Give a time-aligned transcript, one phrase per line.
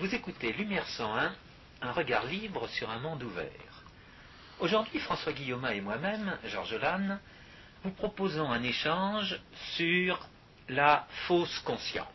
[0.00, 1.30] Vous écoutez Lumière 101,
[1.82, 3.84] un regard libre sur un monde ouvert.
[4.58, 7.20] Aujourd'hui, François Guillaume et moi-même, Georges Lannes,
[7.84, 9.38] vous proposons un échange
[9.76, 10.26] sur
[10.70, 12.06] la fausse conscience.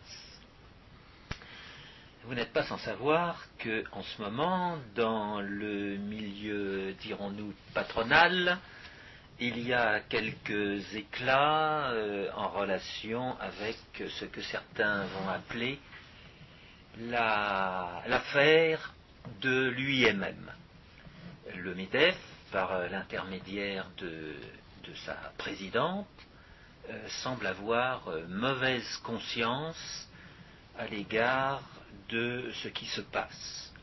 [2.24, 8.58] Vous n'êtes pas sans savoir que, en ce moment, dans le milieu, dirons-nous, patronal,
[9.40, 13.78] il y a quelques éclats euh, en relation avec
[14.10, 15.80] ce que certains vont appeler
[17.00, 18.94] l'affaire
[19.42, 20.52] de l'UIMM.
[21.56, 22.18] Le MEDEF,
[22.52, 24.36] par euh, l'intermédiaire de,
[25.06, 26.08] sa présidente,
[26.90, 30.08] euh, semble avoir mauvaise conscience
[30.78, 31.64] à l'égard
[32.10, 33.74] de ce qui se passe.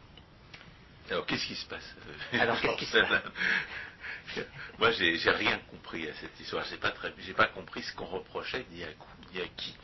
[1.10, 1.96] Alors, qu'est-ce qui se passe
[2.32, 3.22] Alors, qu'est-ce qui se passe?
[4.78, 6.64] Moi, j'ai rien compris à cette histoire.
[6.64, 6.92] J'ai pas
[7.36, 9.74] pas compris ce qu'on reprochait ni à, à qui.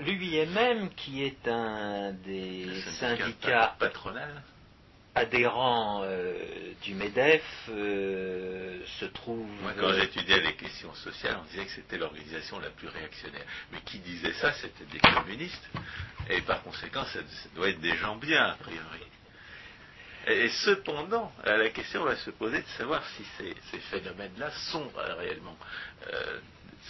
[0.00, 2.68] L'UIMM, qui est un des
[2.98, 4.42] syndicats patronal
[5.14, 9.46] adhérents euh, du MEDEF, euh, se trouve.
[9.60, 13.44] Moi, quand j'étudiais les questions sociales, on disait que c'était l'organisation la plus réactionnaire.
[13.72, 15.68] Mais qui disait ça C'était des communistes.
[16.28, 17.20] Et par conséquent, ça
[17.54, 19.00] doit être des gens bien, a priori.
[20.26, 25.56] Et, cependant, euh, la question va se poser de savoir si ces, phénomènes-là sont réellement,
[26.12, 26.38] euh,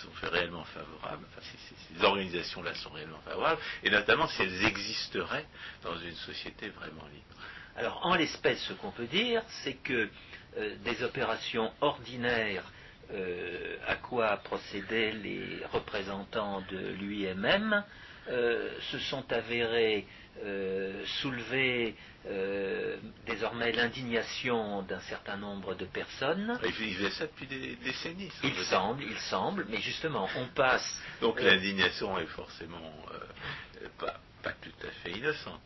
[0.02, 1.46] sont réellement favorables, enfin,
[1.88, 5.46] ces organisations-là sont réellement favorables, et notamment si elles existeraient
[5.82, 7.36] dans une société vraiment libre.
[7.76, 10.08] Alors, en l'espèce, ce qu'on peut dire, c'est que
[10.56, 12.64] euh, des opérations ordinaires
[13.88, 17.82] à quoi procédaient les représentants de l'UIMM
[18.30, 20.06] se sont avérées
[20.44, 21.94] euh, soulever
[22.26, 26.58] euh, désormais l'indignation d'un certain nombre de personnes.
[26.64, 28.30] Il faisait ça depuis des décennies.
[28.44, 31.02] Il semble, il semble, mais justement, on passe.
[31.20, 32.94] Donc euh, l'indignation est forcément
[33.98, 35.60] pas, pas tout à fait innocente.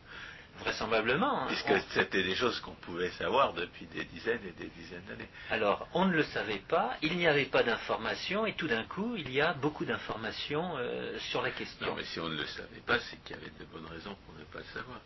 [0.59, 1.43] Vraisemblablement.
[1.43, 1.47] Hein.
[1.47, 5.29] Puisque c'était des choses qu'on pouvait savoir depuis des dizaines et des dizaines d'années.
[5.49, 9.15] Alors, on ne le savait pas, il n'y avait pas d'informations, et tout d'un coup,
[9.15, 11.87] il y a beaucoup d'informations euh, sur la question.
[11.87, 14.15] Non, mais si on ne le savait pas, c'est qu'il y avait de bonnes raisons
[14.25, 14.99] pour ne pas le savoir.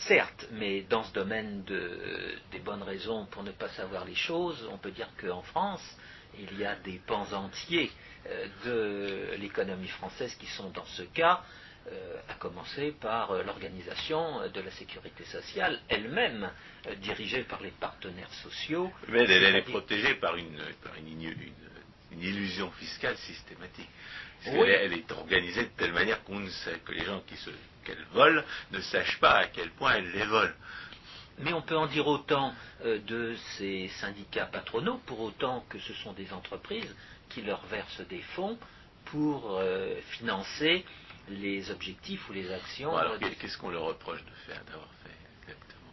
[0.00, 4.68] Certes, mais dans ce domaine de, des bonnes raisons pour ne pas savoir les choses,
[4.70, 5.82] on peut dire qu'en France,
[6.38, 7.90] il y a des pans entiers
[8.26, 11.42] euh, de l'économie française qui sont dans ce cas,
[12.28, 16.50] à commencer par euh, l'organisation de la sécurité sociale elle-même,
[16.86, 18.92] euh, dirigée par les partenaires sociaux.
[19.08, 20.58] Mais elle, est protégée par, une,
[22.20, 23.88] illusion fiscale systématique.
[24.44, 27.36] Elle, est organisée de telle manière qu'on ne sait que les gens qui
[27.84, 30.54] qu'elle vole ne sachent pas à quel point elle les vole.
[31.38, 32.54] Mais on peut en dire autant
[32.84, 36.94] de ces syndicats patronaux, pour autant que ce sont des entreprises
[37.28, 38.58] qui leur versent des fonds
[39.04, 39.60] pour
[40.10, 40.84] financer
[41.28, 42.96] les objectifs ou les actions.
[42.96, 45.10] alors, qu'est-ce qu'on leur reproche de faire, d'avoir fait
[45.42, 45.92] exactement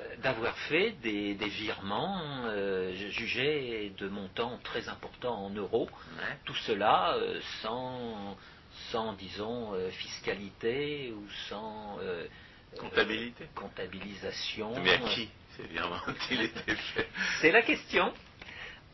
[0.00, 5.88] euh, D'avoir fait des, virements euh, jugés de montants très importants en euros.
[6.44, 8.36] Tout cela euh, sans,
[8.90, 11.98] sans, disons, fiscalité ou sans
[12.78, 13.48] comptabilité.
[13.54, 14.72] comptabilisation.
[14.82, 17.08] Mais à qui ces virements ont-ils été faits
[17.40, 18.12] C'est la question.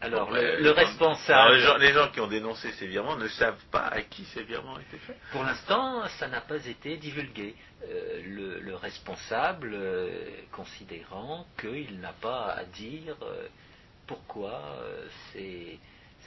[0.01, 1.57] Alors, le, responsable.
[1.81, 4.79] les, gens, qui ont dénoncé ces virements ne savent pas à qui ces virements ont
[4.79, 5.17] été faits.
[5.33, 7.55] Pour l'instant, ça n'a pas été divulgué.
[7.89, 13.49] Euh, le, responsable, euh, considérant qu'il n'a pas à dire euh,
[14.07, 14.63] pourquoi
[15.33, 15.79] ces,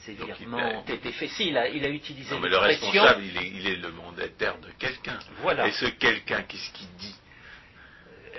[0.08, 1.30] virements ont été faits.
[1.30, 4.70] Si, il a, il a utilisé non, mais le responsable, il est, le mandataire de
[4.80, 5.20] quelqu'un.
[5.42, 5.68] Voilà.
[5.68, 7.16] Et ce quelqu'un, qu'est-ce qu'il dit?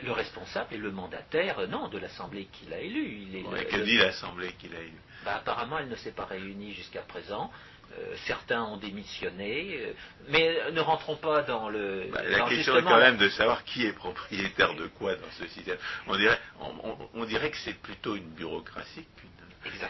[0.02, 3.26] Le responsable est le mandataire, non, de l'Assemblée qu'il a élue.
[3.32, 5.00] Il que dit l'Assemblée qu'il a élue?
[5.24, 7.50] Bah, apparemment, elle ne s'est pas réunie jusqu'à présent.
[7.98, 9.92] Euh, certains ont démissionné, euh,
[10.28, 12.08] mais ne rentrons pas dans le.
[12.10, 15.46] Bah, la question est quand même de savoir qui est propriétaire de quoi dans ce
[15.48, 15.76] système.
[16.06, 16.38] On dirait,
[17.14, 19.06] on, dirait que c'est plutôt une bureaucratie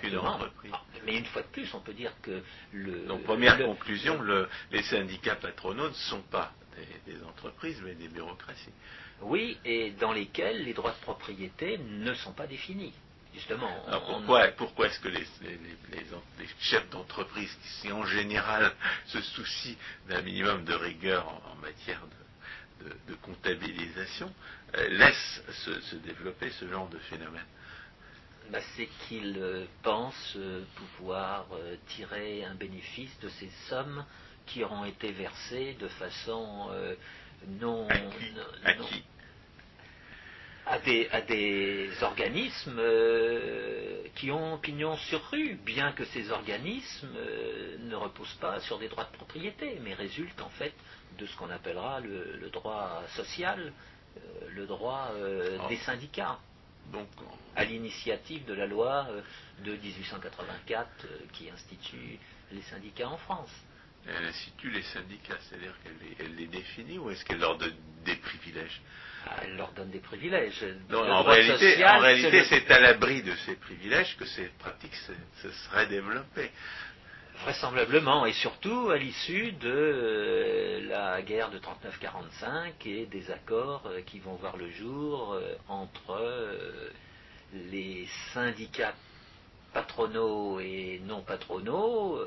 [0.00, 0.72] qu'une entreprise.
[0.74, 2.42] Ah, mais une fois de plus, on peut dire que
[2.72, 3.06] le.
[3.06, 4.20] Donc, première conclusion,
[4.72, 6.52] les syndicats patronaux ne sont pas
[7.06, 8.72] des entreprises, mais des bureaucraties.
[9.22, 12.92] Oui, et dans lesquelles les droits de propriété ne sont pas définis.
[13.34, 13.71] Justement.
[14.07, 15.24] pourquoi, pourquoi est-ce que les,
[16.60, 18.72] chefs d'entreprise, qui en général
[19.07, 19.77] se soucient
[20.09, 22.03] d'un minimum de rigueur en, matière
[23.09, 24.33] de, comptabilisation,
[24.74, 27.47] euh, laissent se, développer ce genre de phénomène?
[28.51, 31.47] Bah, C'est qu'ils euh, pensent euh, pouvoir
[31.89, 34.04] tirer un bénéfice de ces sommes
[34.47, 36.68] qui auront été versées de façon
[37.60, 37.89] non,
[40.66, 47.94] à des, organismes euh, qui ont pignon sur rue, bien que ces organismes euh, ne
[47.97, 50.72] reposent pas sur des droits de propriété, mais résultent en fait
[51.18, 53.72] de ce qu'on appellera le, droit social
[54.54, 55.10] le droit
[55.62, 55.68] Oh.
[55.68, 56.39] des syndicats,
[56.92, 57.09] Donc,
[57.56, 59.22] à l'initiative de la loi euh,
[59.65, 62.18] de 1884 euh, qui institue
[62.50, 63.50] les syndicats en France.
[64.06, 66.41] elle institue les syndicats, c'est-à-dire qu'elle les,
[66.98, 67.74] ou est-ce qu'elle leur donne
[68.04, 68.80] des privilèges
[69.27, 70.65] Ah, Elle leur donne des privilèges.
[70.91, 74.47] Non, en réalité, social, en réalité, le- c'est à l'abri de ces privilèges que ces
[74.59, 76.51] pratiques se, se seraient développées.
[77.45, 84.01] Vraisemblablement, et surtout à l'issue de euh, la guerre de 39-45 et des accords euh,
[84.03, 86.21] qui vont voir le jour euh, entre
[87.54, 88.95] les syndicats
[89.72, 92.21] patronaux et non patronaux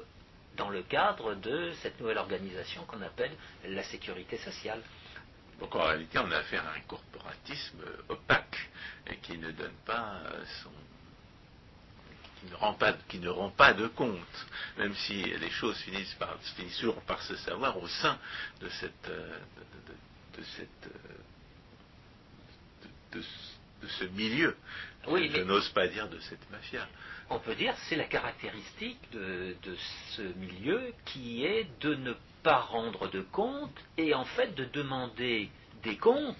[0.57, 3.31] dans le cadre de cette nouvelle organisation qu'on appelle
[3.65, 4.81] la sécurité sociale.
[5.59, 8.69] Donc en réalité, on a affaire à un corporatisme euh, opaque
[9.07, 10.71] et qui ne donne pas euh, son.
[12.41, 14.45] qui ne rend pas, qui ne rend pas de compte,
[14.77, 18.19] même si les choses finissent, par, finissent toujours par se savoir au sein
[18.59, 19.07] de cette.
[19.09, 19.37] euh,
[19.77, 19.97] de, de-
[20.37, 20.89] de cette
[23.13, 24.57] de, de ce- milieu.
[25.07, 26.87] Oui, Je n'ose pas dire de cette mafia.
[27.29, 29.55] On peut dire c'est la caractéristique de,
[30.11, 32.13] ce milieu qui est de ne
[32.43, 35.49] pas rendre de compte et en fait de demander
[35.83, 36.35] des comptes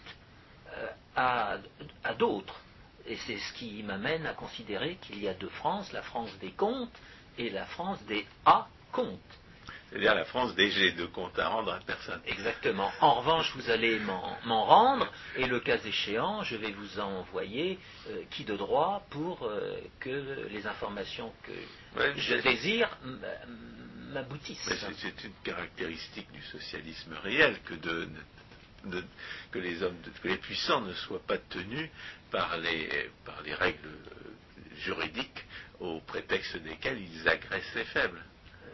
[0.73, 1.57] euh, à,
[2.03, 2.61] à d'autres.
[3.07, 6.51] Et c'est ce qui m'amène à considérer qu'il y a deux France, la France des
[6.51, 6.97] comptes
[7.37, 9.19] et la France des à comptes.
[9.89, 12.21] C'est-à-dire la France des j'ai de compte à rendre à personne.
[12.25, 12.91] Exactement.
[13.01, 17.79] En revanche, vous allez m'en rendre, et le cas échéant, je vais vous envoyer
[18.09, 21.51] euh, qui de droit pour euh, que les informations que
[21.99, 22.89] Ouais, je désire
[24.11, 24.65] m'aboutissent.
[24.67, 28.09] Mais c'est- une caractéristique du socialisme réel que, de,
[28.85, 29.03] de-
[29.51, 31.89] que les hommes, de- que les puissants ne soient pas tenus
[32.31, 33.97] par les, par les règles
[34.77, 35.45] juridiques
[35.79, 38.21] au prétexte desquelles ils agressent les faibles.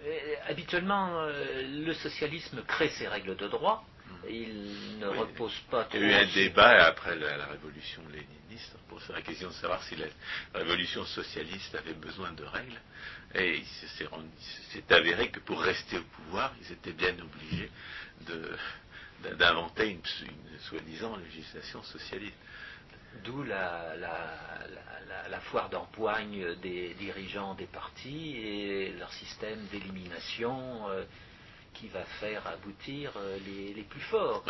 [0.03, 3.85] Euh, Habituellement, euh, le socialisme crée ses règles de droit.
[4.29, 5.17] Il ne Oui.
[5.19, 9.21] repose pas Il y a eu un débat après la, la révolution léniniste pour la
[9.21, 10.05] question de savoir si la
[10.53, 12.79] révolution socialiste avait besoin de règles.
[13.35, 17.69] Et il s'est- avéré que pour rester au pouvoir, ils étaient bien obligés
[19.37, 22.35] d'inventer une, une soi-disant législation socialiste.
[23.23, 23.93] D'où la,
[25.41, 31.03] foire d'empoigne des dirigeants des partis et leur système d'élimination euh,
[31.73, 33.37] qui va faire aboutir euh,
[33.75, 34.43] les, plus forts.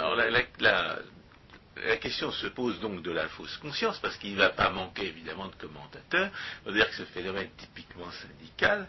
[1.77, 5.07] La question se pose donc de la fausse conscience, parce qu'il ne va pas manquer
[5.07, 6.29] évidemment de commentateurs.
[6.65, 8.87] On va dire que ce phénomène typiquement syndical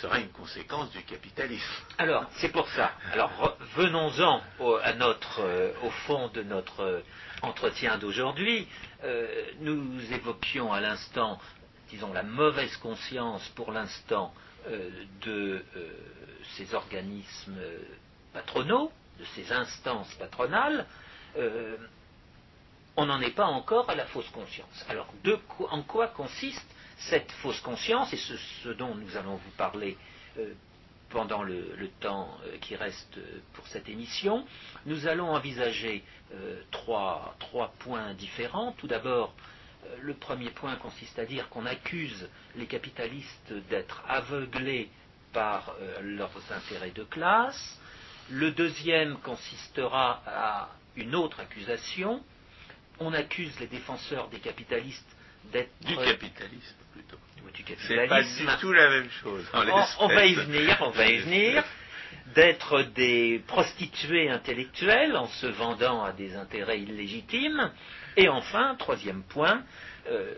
[0.00, 1.84] sera une conséquence du capitalisme.
[1.98, 2.92] Alors, c'est pour ça.
[3.12, 7.00] Alors, venons-en euh, au fond de notre euh,
[7.42, 8.66] entretien d'aujourd'hui.
[9.04, 9.26] Euh,
[9.60, 11.38] nous évoquions à l'instant,
[11.90, 14.32] disons, la mauvaise conscience pour l'instant
[15.22, 15.64] de
[16.56, 17.60] ces organismes
[18.32, 18.90] patronaux,
[19.20, 20.86] de ces instances patronales.
[22.96, 24.84] On n'en est pas encore à la fausse conscience.
[24.88, 25.38] Alors, de
[25.70, 26.66] en quoi consiste
[26.98, 29.96] cette fausse conscience Et ce, ce dont nous allons vous parler
[30.38, 30.52] euh,
[31.08, 34.44] pendant le, temps euh, qui reste euh, pour cette émission,
[34.86, 36.02] nous allons envisager
[36.72, 37.36] trois,
[37.78, 38.72] points différents.
[38.72, 39.32] Tout d'abord,
[40.00, 44.90] le premier point consiste à dire qu'on accuse les capitalistes d'être aveuglés
[45.32, 47.80] par leurs intérêts de classe.
[48.28, 52.24] Le deuxième consistera à une autre accusation.
[52.98, 55.16] On accuse les défenseurs des capitalistes
[55.52, 56.85] d'être Du capitalisme
[57.56, 58.46] C'est pas capitalisme.
[58.46, 59.44] du tout la même chose.
[59.52, 61.64] On, on va y venir, on va y venir.
[62.34, 67.70] D'être des prostituées intellectuelles en se vendant à des intérêts illégitimes.
[68.16, 69.62] Et enfin, troisième point,
[70.08, 70.34] euh,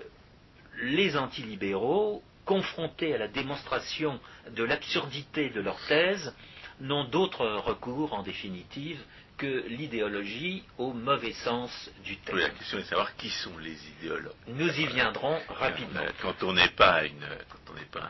[0.82, 4.20] les antilibéraux, confrontés à la démonstration
[4.54, 6.34] de l'absurdité de leur thèse,
[6.80, 9.00] n'ont d'autre recours, en définitive,
[9.38, 11.70] que l'idéologie au mauvais sens
[12.04, 12.38] du Oui, terme.
[12.40, 14.34] la question est de savoir qui sont les idéologues.
[14.48, 16.00] Nous y viendrons rapidement.
[16.00, 18.02] Euh, Quand on n'est pas une, quand on n'est pas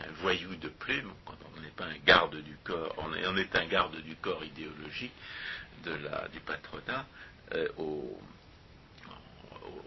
[0.00, 3.26] un, un voyou de plume, quand on n'est pas un garde du corps, on est,
[3.26, 5.12] on est un garde du corps idéologique
[5.84, 7.06] de la, du patronat
[7.54, 8.18] euh, au-
[9.66, 9.84] au-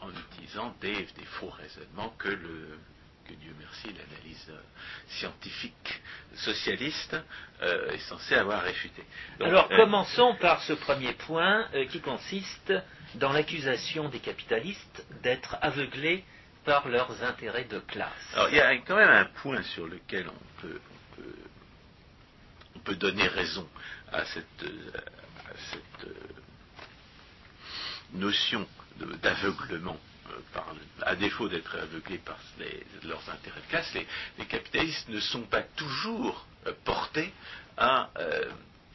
[0.00, 2.78] en utilisant des, des faux raisonnements que le
[3.28, 4.50] que Dieu merci, l'analyse
[5.08, 6.00] scientifique
[6.36, 7.16] socialiste
[7.62, 9.04] euh, est censée avoir réfuté.
[9.38, 12.72] Donc, Alors euh, commençons par ce premier point euh, qui consiste
[13.16, 16.24] dans l'accusation des capitalistes d'être aveuglés
[16.64, 18.12] par leurs intérêts de classe.
[18.34, 21.34] Alors, il y a quand même un point sur lequel on peut, on peut,
[22.76, 23.68] on peut donner raison
[24.12, 26.08] à cette, à cette,
[28.14, 28.66] notion
[29.22, 29.98] d'aveuglement.
[31.02, 32.38] À défaut d'être aveuglés par
[33.04, 33.94] leurs intérêts de classe,
[34.38, 37.32] les, capitalistes ne sont pas toujours euh, portés
[37.76, 38.50] à, euh,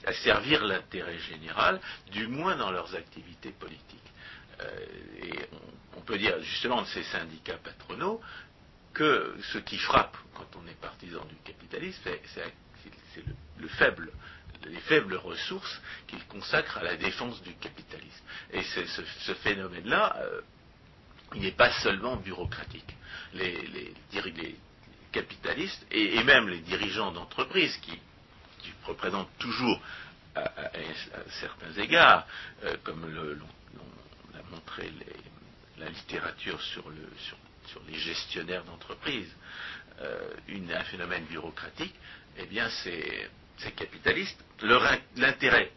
[0.05, 1.79] à servir l'intérêt général,
[2.11, 3.99] du moins dans leurs activités politiques.
[4.61, 4.85] Euh,
[5.23, 5.33] et
[5.97, 8.21] on, peut dire justement de ces syndicats patronaux
[8.93, 12.01] que ce qui frappe quand on est partisan du capitalisme,
[12.33, 12.53] c'est
[14.65, 18.23] les faibles ressources qu'ils consacrent à la défense du capitalisme.
[18.51, 20.15] Et ce, phénomène-là,
[21.35, 22.95] il n'est pas seulement bureaucratique.
[23.33, 23.93] Les,
[25.11, 27.99] capitalistes et, même les dirigeants d'entreprises qui,
[28.85, 29.79] représentent toujours
[30.35, 30.49] à,
[31.39, 32.25] certains égards,
[32.63, 34.91] euh, comme l'a montré
[35.77, 36.83] la littérature sur,
[37.87, 39.33] les gestionnaires d'entreprises,
[40.01, 41.93] euh, un phénomène bureaucratique,
[42.37, 43.29] eh bien ces,
[43.75, 44.43] capitalistes,
[45.15, 45.71] l'intérêt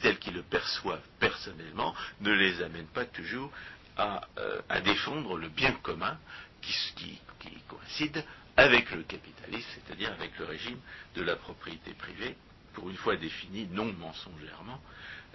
[0.00, 3.52] tel qu'ils le perçoivent personnellement ne les amène pas toujours
[3.98, 6.16] euh, à, défendre le bien commun
[6.62, 7.20] qui,
[7.66, 8.24] coïncide
[8.56, 10.78] avec le capitalisme, c'est-à-dire avec le régime
[11.16, 12.36] de la propriété privée,
[12.74, 14.80] pour une fois défini non mensongèrement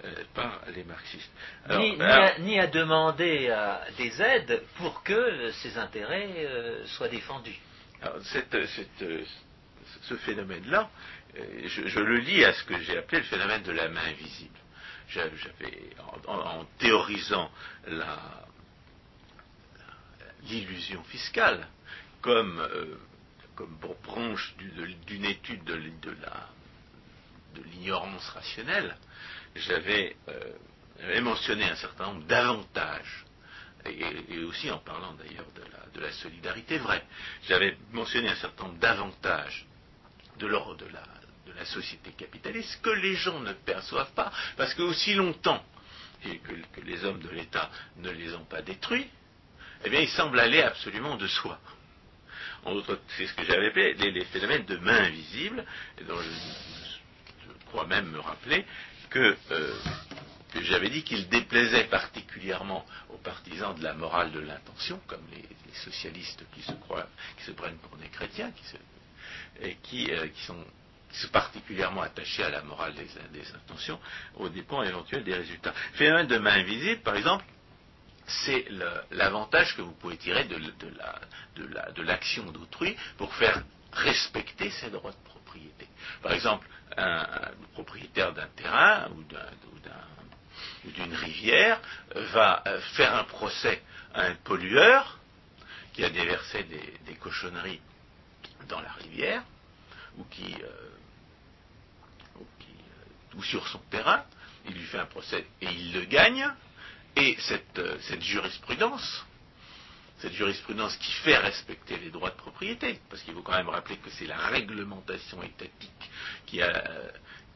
[0.04, 1.30] euh, par les marxistes.
[2.40, 3.54] ni, à, demander
[3.98, 7.60] des aides pour que ces intérêts euh, soient défendus.
[10.02, 10.88] ce phénomène-là,
[11.66, 14.58] je, le lis à ce que j'ai appelé le phénomène de la main invisible.
[15.08, 15.90] J'avais,
[16.26, 17.50] en, théorisant
[17.86, 18.43] la,
[20.48, 21.66] l'illusion fiscale
[22.20, 22.96] comme, euh,
[23.54, 24.54] comme branche
[25.06, 25.74] d'une étude de,
[27.72, 28.96] l'ignorance rationnelle,
[29.54, 33.24] j'avais euh, mentionné un certain nombre d'avantages,
[33.86, 35.46] et, aussi en parlant d'ailleurs
[35.94, 37.04] de la, solidarité vraie,
[37.46, 39.66] j'avais mentionné un certain nombre d'avantages
[40.38, 41.04] de l'ordre de la,
[41.46, 45.64] de la société capitaliste que les gens ne perçoivent pas, parce que aussi longtemps
[46.22, 49.08] que les hommes de l'État ne les ont pas détruits,
[49.84, 51.58] eh bien, il semble aller absolument de soi.
[53.16, 55.64] C'est ce que j'avais appelé les, phénomènes de main invisible,
[56.00, 58.64] et dont je, crois même me rappeler
[59.10, 59.74] que, euh,
[60.62, 66.44] j'avais dit qu'il déplaisait particulièrement aux partisans de la morale de l'intention, comme les, socialistes
[66.54, 68.52] qui se croient, qui se prennent pour des chrétiens,
[69.60, 70.64] et qui, euh, sont
[71.32, 73.98] particulièrement attachés à la morale des, intentions,
[74.36, 75.74] au dépens éventuel des résultats.
[75.94, 77.44] Phénomène de main invisible, par exemple,
[78.26, 78.66] c'est
[79.10, 83.62] l'avantage que vous pouvez tirer de, l'action d'autrui pour faire
[83.92, 85.86] respecter ses droits de propriété.
[86.22, 86.66] Par exemple,
[86.96, 87.26] un,
[87.74, 89.08] propriétaire d'un terrain
[90.84, 91.80] ou d'une rivière
[92.14, 93.82] va euh, faire un procès
[94.14, 95.18] à un pollueur
[95.92, 97.80] qui a déversé des, cochonneries
[98.68, 99.42] dans la rivière
[100.18, 100.94] ou qui, euh,
[103.34, 104.24] ou sur son terrain,
[104.66, 106.46] il lui fait un procès et il le gagne,
[107.16, 107.36] et
[107.78, 109.24] euh, cette, jurisprudence,
[110.18, 113.96] cette jurisprudence qui fait respecter les droits de propriété, parce qu'il faut quand même rappeler
[113.96, 116.10] que c'est la réglementation étatique
[116.46, 116.82] qui a,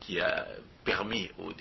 [0.01, 0.47] qui a
[0.85, 1.53] permis au,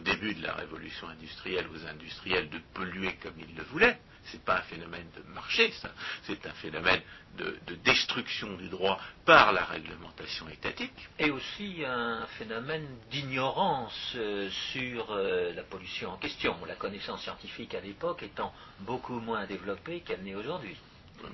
[0.00, 3.98] début de la révolution industrielle aux industriels de polluer comme ils le voulaient,
[4.32, 5.72] n'est pas un phénomène de marché.
[6.22, 7.00] C'est un phénomène
[7.36, 11.08] de, destruction du droit par la réglementation étatique.
[11.18, 16.54] Et aussi un phénomène d'ignorance euh, sur euh, la pollution en question.
[16.66, 20.76] La connaissance scientifique à l'époque étant beaucoup moins développée qu'elle n'est aujourd'hui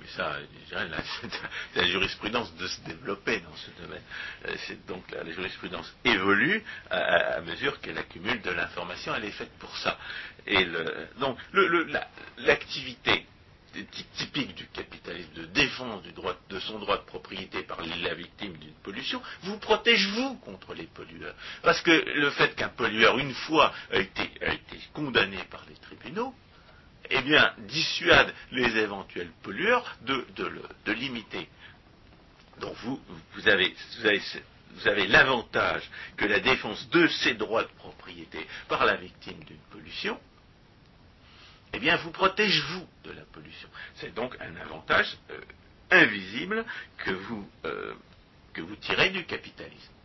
[0.01, 0.37] mais ça,
[1.75, 4.03] c'est la jurisprudence de se développer dans ce domaine.
[4.47, 9.15] Euh, donc la, jurisprudence évolue à, mesure qu'elle accumule de l'information.
[9.15, 9.99] Elle est faite pour ça.
[11.19, 11.39] Donc,
[12.39, 13.27] l'activité
[14.17, 16.03] typique du capitalisme de défense
[16.49, 20.87] de son droit de propriété par la victime d'une pollution, vous protège vous contre les
[20.87, 21.35] pollueurs.
[21.63, 24.31] Parce que le fait qu'un pollueur, une fois, a été
[24.95, 26.35] condamné par les tribunaux,
[27.11, 31.49] eh bien, dissuade les éventuels pollueurs de, limiter.
[32.61, 33.01] Donc vous,
[33.49, 33.75] avez,
[34.71, 39.61] vous avez l'avantage que la défense de ces droits de propriété par la victime d'une
[39.71, 40.19] pollution,
[41.73, 43.69] eh vous protège vous de la pollution.
[43.97, 45.41] C'est donc un avantage euh,
[45.91, 46.65] invisible
[47.07, 47.95] euh,
[48.55, 49.96] que vous tirez du capitalisme.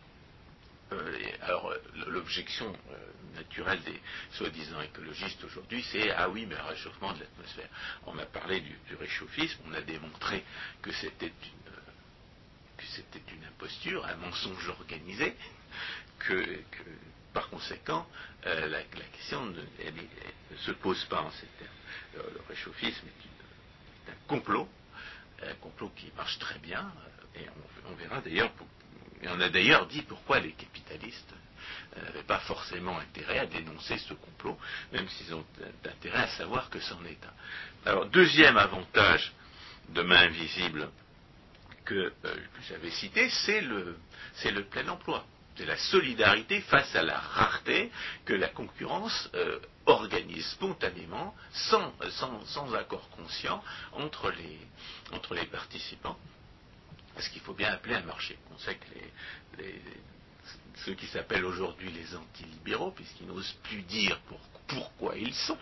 [0.91, 3.99] Euh, alors, euh, l'objection euh, naturelle des
[4.33, 7.69] soi-disant écologistes aujourd'hui, c'est ah oui, mais un réchauffement de l'atmosphère.
[8.05, 10.43] On a parlé du, réchauffisme, on a démontré
[10.81, 11.71] que c'était une,
[12.77, 15.33] que c'était une imposture, un mensonge organisé,
[16.19, 16.59] que,
[17.33, 18.05] par conséquent,
[18.43, 19.61] la, question ne,
[20.57, 22.25] se pose pas en ces termes.
[22.33, 24.67] Le, réchauffisme est, un complot,
[25.41, 26.91] un complot qui marche très bien,
[27.35, 27.45] et
[27.87, 28.51] on, on verra d'ailleurs
[29.21, 31.33] et on a d'ailleurs dit pourquoi les capitalistes
[31.95, 34.57] n'avaient pas forcément intérêt à dénoncer ce complot,
[34.91, 35.45] même s'ils ont
[35.85, 37.89] intérêt à savoir que c'en est un.
[37.89, 39.31] Alors, deuxième avantage
[39.89, 40.89] de main invisible
[41.85, 42.35] que, euh,
[42.69, 43.97] j'avais cité, c'est le,
[44.45, 45.25] le plein emploi.
[45.57, 47.91] c'est la solidarité face à la rareté
[48.25, 51.93] que la concurrence euh, organise spontanément, sans,
[52.73, 53.61] accord conscient
[53.93, 56.17] entre les participants.
[57.19, 58.37] Ce qu'il faut bien appeler un marché.
[58.53, 58.85] On sait que
[60.85, 64.19] ceux qui s'appellent aujourd'hui les antilibéraux, puisqu'ils n'osent plus dire
[64.67, 65.57] pourquoi ils sont,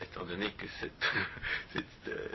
[0.00, 1.06] étant donné que cette,
[2.08, 2.28] euh,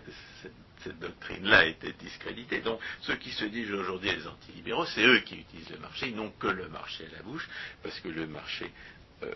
[1.00, 2.62] doctrine-là était discréditée.
[2.62, 6.16] Donc, ceux qui se disent aujourd'hui les antilibéraux, c'est eux qui utilisent le marché, ils
[6.16, 7.48] n'ont que le marché à la bouche,
[7.84, 8.72] parce que le marché,
[9.24, 9.34] euh,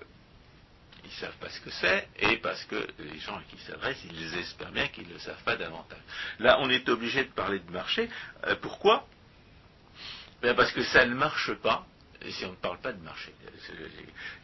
[1.05, 4.03] ils savent pas ce que c'est, et parce que les gens à qui ils s'adressent,
[4.05, 5.99] ils espèrent bien qu'ils ne le savent pas davantage.
[6.39, 8.09] Là, on est obligé de parler de marché.
[8.45, 9.07] Euh, pourquoi?
[10.41, 11.85] Ben Parce que ça ne marche pas
[12.29, 13.33] si on ne parle pas de marché.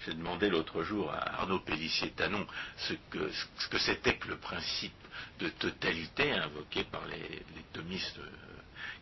[0.06, 2.48] J'ai demandé l'autre jour à Arnaud Pellissier-Tanon
[2.78, 4.94] ce que, c'était que le principe
[5.40, 8.30] de totalité invoqué par les, thomistes euh,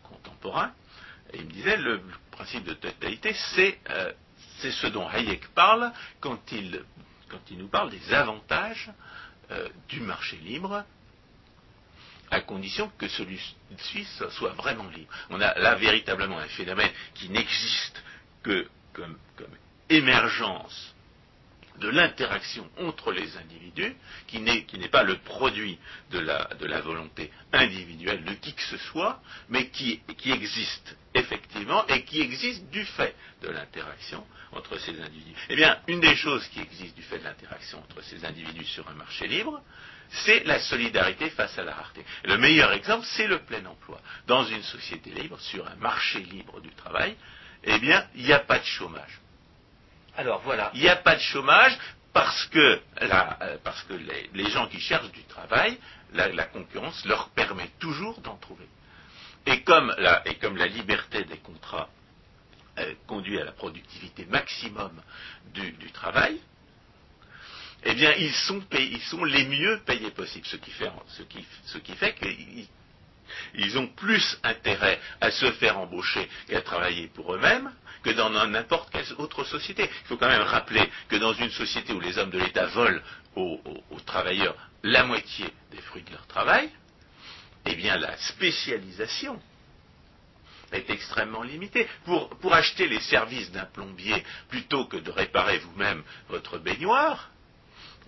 [0.02, 0.72] contemporains.
[1.32, 3.34] Et il me disait, le, principe de totalité,
[3.90, 4.12] euh,
[4.58, 6.84] c'est ce dont Hayek parle quand il,
[7.28, 8.90] quand il nous parle des avantages
[9.50, 10.84] euh, du marché libre
[12.30, 15.12] à condition que celui-ci soit vraiment libre.
[15.30, 18.02] On a là véritablement un phénomène qui n'existe
[18.42, 19.16] comme,
[19.88, 20.95] émergence
[21.80, 23.94] de l'interaction entre les individus,
[24.26, 25.78] qui n'est pas le produit
[26.10, 32.20] de la, volonté individuelle de qui que ce soit, mais qui, existe effectivement et qui
[32.20, 35.46] existe du fait de l'interaction entre ces individus.
[35.48, 38.88] Eh bien, une des choses qui existe du fait de l'interaction entre ces individus sur
[38.88, 39.62] un marché libre,
[40.08, 42.04] c'est la solidarité face à la rareté.
[42.24, 44.00] Le meilleur exemple, c'est le plein emploi.
[44.26, 47.16] Dans une société libre, sur un marché libre du travail,
[47.64, 49.20] eh bien, il n'y a pas de chômage.
[50.16, 50.70] Alors voilà.
[50.74, 51.76] Il n'y a pas de chômage
[52.12, 53.56] parce que, euh,
[54.32, 55.78] les, gens qui cherchent du travail,
[56.14, 58.66] la, concurrence leur permet toujours d'en trouver.
[59.44, 60.22] Et comme, la,
[60.66, 61.90] liberté des contrats
[62.78, 65.02] euh, conduit à la productivité maximum
[65.52, 66.40] du, travail,
[67.84, 68.62] eh bien, ils sont,
[69.24, 70.70] les mieux payés possibles, ce qui
[71.94, 72.66] fait, qu'ils
[73.54, 77.70] ils ont plus intérêt à se faire embaucher et à travailler pour eux-mêmes
[78.02, 79.88] que dans n'importe quelle autre société.
[80.02, 83.00] Il faut quand même rappeler que dans une société où les hommes de l'État volent
[83.34, 83.60] aux,
[84.04, 86.70] travailleurs la moitié des fruits de leur travail,
[87.66, 89.40] eh bien la spécialisation
[90.72, 91.88] est extrêmement limitée.
[92.04, 97.30] Pour, acheter les services d'un plombier, plutôt que de réparer vous-même votre baignoire,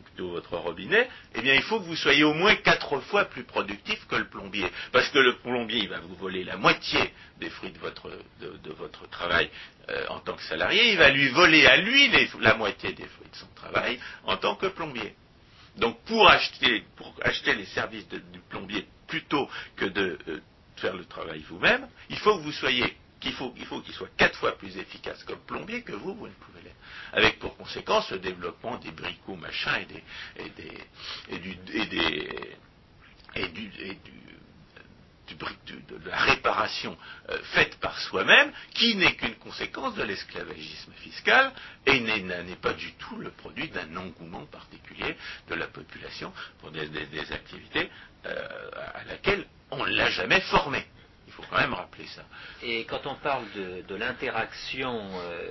[0.03, 3.45] plutôt votre robinet, eh bien il faut que vous soyez au moins quatre fois plus
[3.45, 4.67] productif que le plombier.
[4.93, 9.09] Parce que le plombier, va vous voler la moitié des fruits de votre, de, votre
[9.09, 9.51] travail
[9.91, 13.31] euh, en tant que salarié, il va lui voler à lui la moitié des fruits
[13.31, 15.15] de son travail en tant que plombier.
[15.77, 20.41] Donc pour acheter, pour acheter les services du plombier plutôt que de euh,
[20.77, 24.57] faire le travail vous-même, il faut que vous soyez qu'il faut qu'il soit quatre fois
[24.57, 26.77] plus efficace comme plombier que vous, vous ne pouvez l'être.
[27.13, 30.05] Avec pour conséquence le développement des bricots machins et des
[30.37, 30.79] et des
[31.31, 32.57] et du et des
[33.35, 34.13] et du, et du,
[35.35, 36.97] de la réparation
[37.29, 41.53] euh, faite par soi-même, qui n'est qu'une conséquence de l'esclavagisme fiscal
[41.87, 45.17] et n'est pas du tout le produit d'un engouement particulier
[45.49, 46.89] de la population pour des,
[47.33, 47.91] activités
[48.27, 48.49] euh,
[48.95, 50.85] à laquelle on ne l'a jamais formé
[51.39, 52.23] faut quand même rappeler ça.
[52.63, 55.51] Et quand on parle de, l'interaction, euh,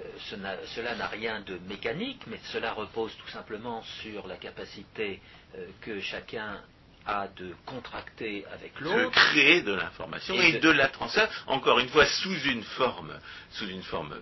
[0.00, 5.20] euh, cela n'a rien de mécanique, mais cela repose tout simplement sur la capacité
[5.56, 6.60] euh, que chacun
[7.06, 8.96] a de contracter avec l'autre.
[8.96, 10.70] De créer de l'information et, de...
[10.70, 13.12] la transmettre, encore une fois, sous une forme,
[13.50, 14.16] sous une forme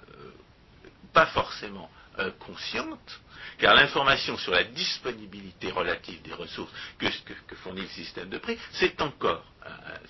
[1.12, 1.90] pas forcément
[2.40, 3.20] consciente,
[3.58, 7.06] car l'information sur la disponibilité relative des ressources que,
[7.46, 9.44] que fournit le système de prix, c'est encore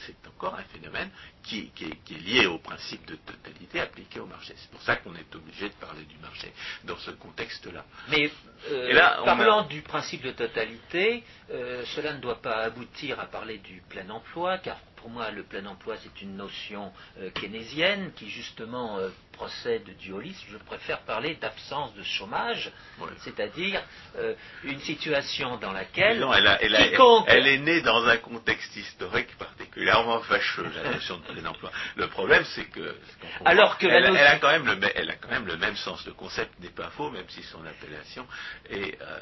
[0.06, 1.10] c'est encore un phénomène
[1.42, 4.54] qui, est, lié au principe de totalité appliqué au marché.
[4.56, 6.52] C'est pour ça qu'on est obligé de parler du marché
[6.84, 7.84] dans ce contexte-là.
[8.08, 8.30] Mais
[8.70, 13.82] euh, parlant du principe de totalité, euh, cela ne doit pas aboutir à parler du
[13.88, 18.98] plein emploi, car pour moi, le plein emploi, c'est une notion euh, keynésienne qui, justement,
[19.32, 20.46] procède du holisme.
[20.50, 22.72] Je préfère parler d'absence de chômage,
[23.28, 23.82] c'est-à-dire
[24.64, 26.18] une situation dans laquelle.
[26.18, 31.70] Non, elle, est née dans un contexte historique particulièrement fâcheux, la notion de plein emploi.
[31.96, 32.94] Le problème, c'est que.
[33.44, 36.04] Alors que elle, a quand même le, elle a quand même le même sens.
[36.06, 38.26] Le concept n'est pas faux, même si son appellation
[38.70, 39.20] est, euh,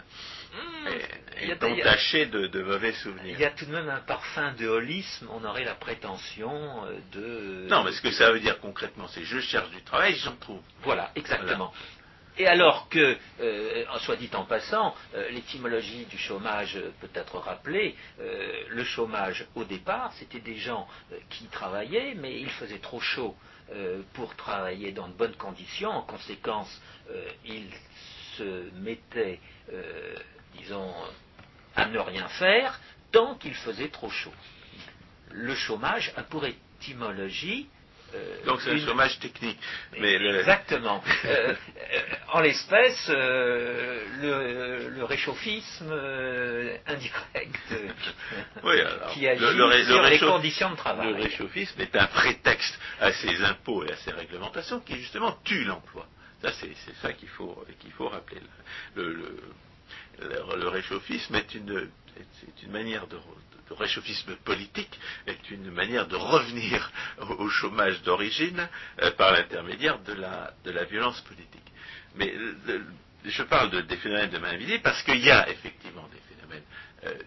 [1.46, 1.72] hmm.
[1.72, 3.34] entachée de, mauvais souvenirs.
[3.36, 5.28] Il y a tout de même un parfum de holisme.
[5.30, 7.68] On aurait la prétention euh, de.
[7.68, 10.60] Non, mais ce que ça veut dire concrètement, c'est je cherche du travail, j'en trouve.
[10.82, 11.72] Voilà, exactement.
[12.38, 17.96] Et alors que, euh, soit dit en passant, euh, l'étymologie du chômage peut être rappelée,
[18.20, 20.86] euh, le chômage au départ, c'était des gens
[21.30, 23.34] qui travaillaient, mais il faisait trop chaud
[24.12, 25.90] pour travailler dans de bonnes conditions.
[25.90, 26.80] En conséquence,
[27.44, 27.68] ils
[28.36, 29.40] se mettaient,
[30.56, 30.94] disons,
[31.74, 32.78] à ne rien faire
[33.10, 34.32] tant qu'il faisait trop chaud.
[35.32, 37.68] Le chômage a pour étymologie
[38.14, 39.58] euh, Donc c'est un chômage technique.
[39.98, 41.02] Mais Exactement.
[41.24, 41.54] Euh,
[41.92, 42.00] euh,
[42.32, 45.92] en l'espèce, le, réchauffisme
[46.86, 47.56] indirect
[49.12, 51.14] qui agit sur les conditions de travail.
[51.14, 55.64] Le réchauffisme est un prétexte à ces impôts et à ces réglementations qui justement tuent
[55.64, 56.06] l'emploi.
[56.42, 58.40] Ça, c'est ça qu'il faut, qu'il faut rappeler.
[58.94, 59.12] Le,
[60.20, 61.88] le, réchauffisme est une,
[62.18, 63.16] est une manière de,
[63.68, 66.90] le réchauffisme politique est une manière de revenir
[67.38, 68.68] au, chômage d'origine
[69.02, 71.60] euh, par l'intermédiaire de la, violence politique.
[72.14, 72.34] Mais
[73.24, 76.62] je parle des phénomènes de main parce qu'il y a effectivement des phénomènes
[77.04, 77.18] euh,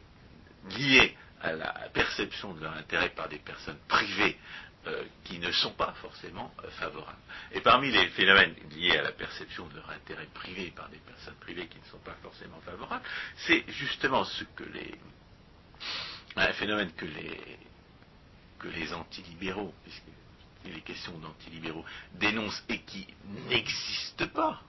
[0.78, 4.38] liés à la perception de leur intérêt par des personnes privées
[4.88, 7.18] euh, qui ne sont pas forcément favorables.
[7.52, 11.36] Et parmi les phénomènes liés à la perception de leur intérêt privé par des personnes
[11.36, 13.04] privées qui ne sont pas forcément favorables,
[13.36, 14.96] c'est justement ce que les,
[16.48, 17.40] un phénomène que les,
[18.60, 23.08] que les antilibéraux, puisqu'il est question d'antilibéraux, dénoncent et qui
[23.50, 24.62] n'existe pas,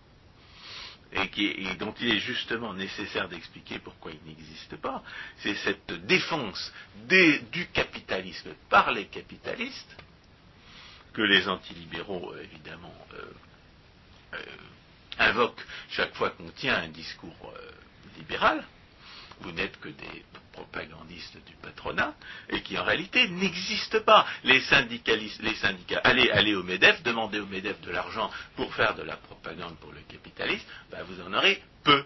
[1.13, 5.03] et, qui, dont il est justement nécessaire d'expliquer pourquoi il n'existe pas,
[5.39, 6.73] c'est cette défense
[7.53, 9.97] du capitalisme par les capitalistes
[11.13, 13.25] que les antilibéraux, euh, évidemment, euh,
[14.35, 14.39] euh,
[15.19, 17.53] invoquent chaque fois qu'on tient un discours
[18.17, 18.65] libéral.
[19.41, 22.15] Vous n'êtes que des propagandistes du patronat
[22.51, 24.27] et qui en réalité n'existent pas.
[24.45, 29.03] Les syndicalistes, les syndicats, allez, au MEDEF, demandez au MEDEF de l'argent pour faire de
[29.03, 32.05] la propagande pour le capitalisme, ben vous en aurez peu.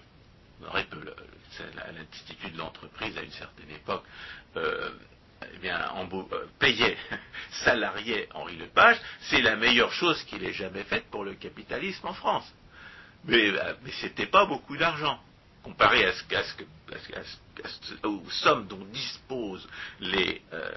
[0.61, 0.68] Vous.
[1.97, 4.05] L'Institut de l'entreprise, à une certaine époque,
[4.57, 4.90] euh,
[5.55, 6.97] eh bien, euh, payait,
[7.64, 12.14] salariait Henri Lepage, c'est la meilleure chose qu'il ait jamais faite pour le capitalisme en
[12.14, 12.51] France.
[13.25, 15.20] Mais, euh, mais c'était pas beaucoup d'argent
[15.64, 19.66] comparé à ce, aux sommes dont disposent
[19.98, 20.77] les, euh,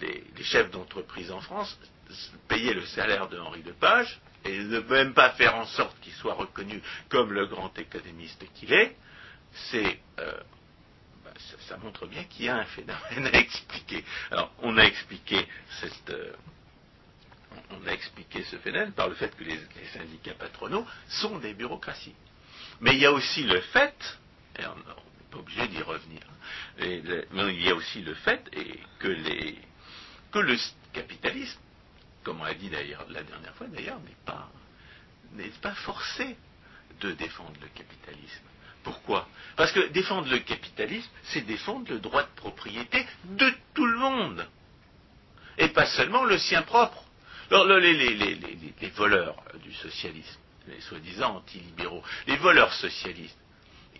[0.00, 1.76] les, chefs d'entreprise en France,
[2.46, 6.34] payer le salaire de Henri Lepage et ne même pas faire en sorte qu'il soit
[6.34, 8.94] reconnu comme le grand économiste qu'il est,
[9.70, 10.32] c'est euh,
[11.24, 11.32] bah,
[11.66, 14.04] ça, montre bien qu'il y a un phénomène à expliquer.
[14.30, 15.46] Alors, on a expliqué
[16.10, 16.32] euh,
[17.70, 19.58] on a expliqué ce phénomène par le fait que les
[19.92, 22.14] syndicats patronaux sont des bureaucraties.
[22.80, 24.18] Mais il y a aussi le fait,
[24.58, 26.20] et on n'est pas obligé d'y revenir,
[26.78, 27.02] mais
[27.54, 28.48] il y a aussi le fait
[28.98, 29.08] que,
[30.38, 30.56] le
[30.92, 31.58] capitalisme,
[32.22, 36.36] comme on l'a dit d'ailleurs la dernière fois d'ailleurs, n'est pas, forcé
[37.00, 38.44] de défendre le capitalisme.
[38.84, 39.28] Pourquoi?
[39.56, 44.48] Parce que défendre le capitalisme, c'est défendre le droit de propriété de tout le monde.
[45.58, 47.04] Et pas seulement le sien propre.
[47.50, 53.38] Alors, les voleurs du socialisme, les soi-disant antilibéraux, les voleurs socialistes,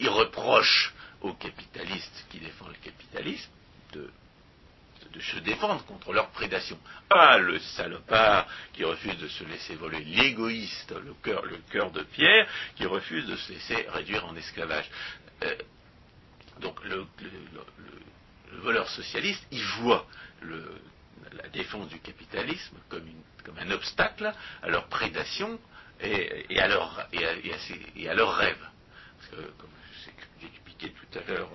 [0.01, 3.51] ils reprochent aux capitalistes qui défendent le capitalisme
[3.93, 4.11] de,
[5.21, 6.79] se défendre contre leur prédation.
[7.11, 12.87] Ah, le salopard qui refuse de se laisser voler, l'égoïste, le cœur, de pierre, qui
[12.87, 14.89] refuse de se laisser réduire en esclavage.
[15.43, 15.57] Euh,
[16.61, 17.07] donc le,
[18.61, 20.07] voleur socialiste, il voit
[20.43, 23.09] la défense du capitalisme comme,
[23.45, 25.59] comme un obstacle à leur prédation
[26.01, 28.69] et, à leur, et, à, rêve.
[29.19, 29.71] Parce que, comme
[30.81, 31.51] j'ai tout à l'heure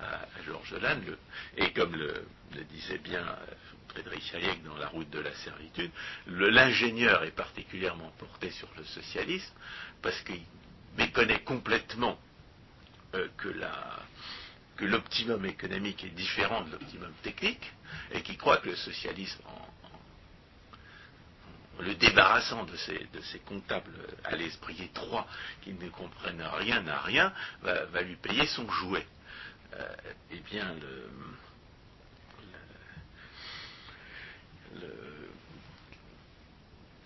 [0.00, 1.16] euh, à, Georges Lannes,
[1.56, 2.26] et comme le,
[2.70, 3.54] disait bien euh,
[3.88, 5.90] Frédéric Hayek dans La route de la servitude,
[6.26, 9.54] l'ingénieur est particulièrement porté sur le socialisme
[10.02, 10.42] parce qu'il
[10.96, 12.18] méconnaît complètement
[13.14, 13.48] euh, que
[14.76, 17.72] que l'optimum économique est différent de l'optimum technique,
[18.12, 19.68] et qui croit que le socialisme, en,
[21.80, 23.92] le débarrassant de ces, comptables
[24.24, 25.26] à l'esprit étroit
[25.62, 29.06] qui ne comprennent rien à rien, va, lui payer son jouet.
[29.74, 29.94] Euh,
[30.32, 30.74] eh bien,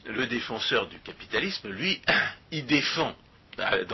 [0.07, 2.01] le, défenseur du capitalisme, lui,
[2.51, 3.15] il défend
[3.59, 3.85] euh,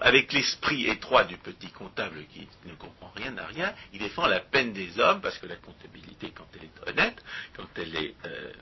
[0.00, 4.40] avec, l'esprit étroit du petit comptable qui ne comprend rien à rien, il défend la
[4.40, 7.24] peine des hommes, parce que la comptabilité, quand elle est honnête,
[7.56, 8.52] quand elle est euh,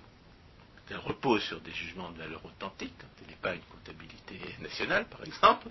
[0.90, 5.24] elle repose sur des jugements de valeur authentique, elle n'est pas une comptabilité nationale, par
[5.24, 5.68] exemple,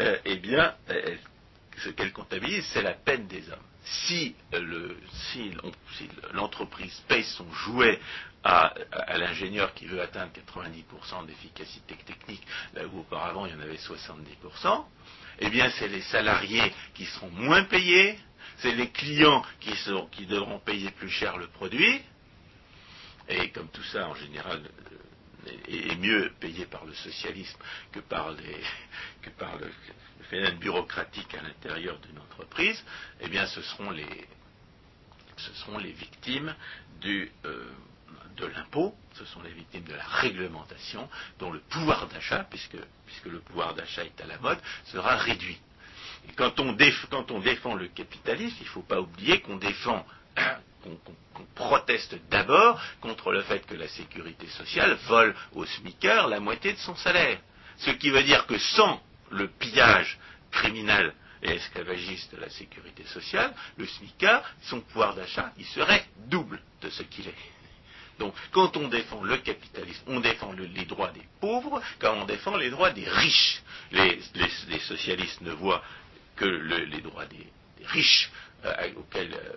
[0.00, 0.74] euh, eh bien,
[1.78, 3.58] ce qu'elle comptabilise, c'est la peine des hommes.
[3.84, 4.34] si
[6.32, 7.98] l'entreprise paye son jouet
[8.44, 8.74] à,
[9.16, 12.42] l'ingénieur qui veut atteindre 90% d'efficacité technique,
[12.74, 14.84] là où auparavant il y en avait 70%,
[15.40, 18.18] eh bien c'est les salariés qui seront moins payés,
[18.58, 22.02] c'est les clients qui devront payer plus cher le produit,
[23.28, 24.62] et comme tout ça en général
[25.68, 27.58] est mieux payé par le socialisme
[27.92, 28.34] que par,
[29.22, 29.70] que par le,
[30.30, 32.82] phénomène bureaucratique à l'intérieur d'une entreprise,
[33.20, 34.26] eh bien ce seront les,
[35.78, 36.54] les victimes
[37.04, 37.70] euh,
[38.36, 41.08] de l'impôt, ce sont les victimes de la réglementation,
[41.38, 42.76] dont le pouvoir d'achat, puisque,
[43.26, 45.60] le pouvoir d'achat est à la mode, sera réduit.
[46.36, 46.76] Quand on,
[47.10, 50.04] quand on défend le capitalisme, il ne faut pas oublier qu'on défend
[50.84, 56.72] qu'on proteste d'abord contre le fait que la sécurité sociale vole au SMICAR la moitié
[56.72, 57.38] de son salaire.
[57.78, 60.18] Ce qui veut dire que sans le pillage
[60.50, 66.60] criminel et esclavagiste de la sécurité sociale, le SMICAR, son pouvoir d'achat, il serait double
[66.80, 67.34] de ce qu'il est.
[68.18, 72.56] Donc, quand on défend le capitalisme, on défend les droits des pauvres, quand on défend
[72.56, 73.60] les droits des riches.
[73.90, 74.20] Les,
[74.80, 75.82] socialistes ne voient
[76.36, 77.46] que les droits des,
[77.86, 78.30] riches
[78.64, 79.56] euh, auxquels euh,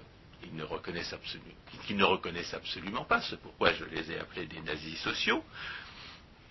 [0.50, 1.54] ils ne reconnaissent absolument,
[1.86, 5.44] qu'ils ne reconnaissent absolument pas, c'est pourquoi je les ai appelés des nazis sociaux.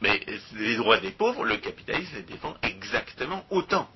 [0.01, 0.21] Mais
[0.55, 3.89] les droits des pauvres, le capitalisme les défend exactement autant.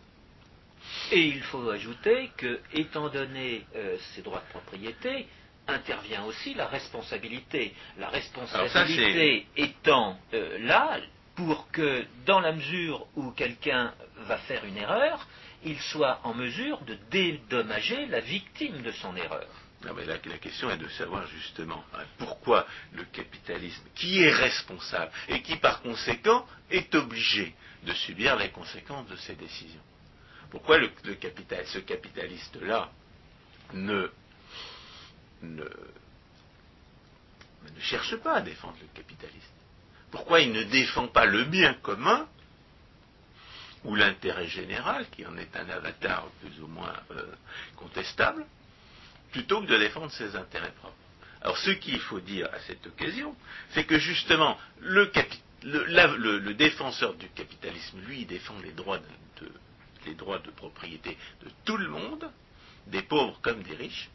[1.12, 5.26] Et il faut ajouter que, étant donné euh, ces droits de propriété,
[5.68, 7.74] intervient aussi la responsabilité.
[7.98, 10.98] La responsabilité étant euh, là
[11.34, 13.92] pour que, dans la mesure où quelqu'un
[14.26, 15.26] va faire une erreur,
[15.64, 19.48] il soit en mesure de dédommager la victime de son erreur.
[19.84, 25.10] Non, mais la, question est de savoir justement hein, pourquoi le capitalisme, qui est responsable
[25.28, 29.80] et qui par conséquent est obligé de subir les conséquences de ses décisions.
[30.50, 32.90] Pourquoi ce capitaliste-là
[33.72, 34.10] ne,
[35.42, 39.54] ne, ne cherche pas à défendre le capitalisme
[40.10, 42.28] Pourquoi il ne défend pas le bien commun
[43.84, 47.24] ou l'intérêt général, qui en est un avatar plus ou moins euh,
[47.76, 48.44] contestable
[49.30, 50.94] plutôt que de défendre ses intérêts propres.
[51.42, 53.34] Alors ce qu'il faut dire à cette occasion,
[53.70, 55.10] c'est que justement, le,
[56.52, 59.48] défenseur du capitalisme, lui, défend les droits de,
[60.06, 62.30] les droits de propriété de tout le monde,
[62.86, 64.10] des pauvres comme des riches,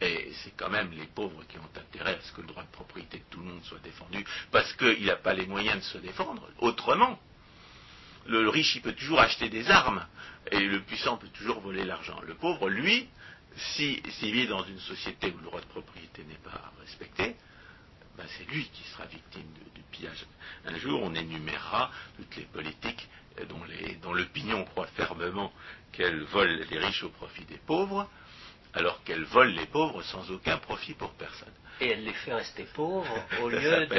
[0.00, 2.70] et c'est quand même les pauvres qui ont intérêt à ce que le droit de
[2.70, 5.98] propriété de tout le monde soit défendu, parce qu'il n'a pas les moyens de se
[5.98, 7.18] défendre autrement.
[8.26, 10.06] Le riche, il peut toujours acheter des armes,
[10.50, 12.18] et le puissant peut toujours voler l'argent.
[12.22, 13.08] Le pauvre, lui,
[13.56, 17.36] s'il si, vit dans une société où le droit de propriété n'est pas respecté,
[18.16, 20.24] ben c'est lui qui sera victime du pillage.
[20.66, 23.08] Un jour, on énumérera toutes les politiques
[24.02, 25.52] dont l'opinion croit fermement
[25.92, 28.08] qu'elles volent les riches au profit des pauvres,
[28.72, 31.52] alors qu'elles volent les pauvres sans aucun profit pour personne.
[31.80, 33.94] Et elle les fait rester pauvres au lieu de...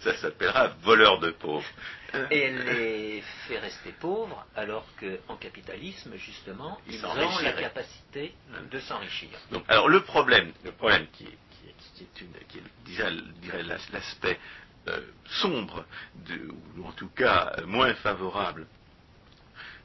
[0.00, 1.68] Ça s'appellera voleur de pauvres.
[2.30, 8.34] Et elle les fait rester pauvres alors qu'en capitalisme, justement, ils, ont la capacité
[8.70, 9.30] de s'enrichir.
[9.68, 11.38] alors le problème, le problème qui est,
[12.48, 14.38] qui dirait l'aspect
[14.88, 15.84] euh, sombre,
[16.76, 18.66] ou en tout cas moins favorable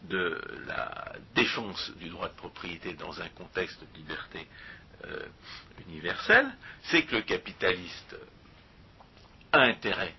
[0.03, 4.47] de la défense du droit de propriété dans un contexte de liberté
[5.05, 5.25] euh,
[5.87, 6.51] universelle,
[6.83, 8.15] c'est que le capitaliste
[9.51, 10.15] a intérêt,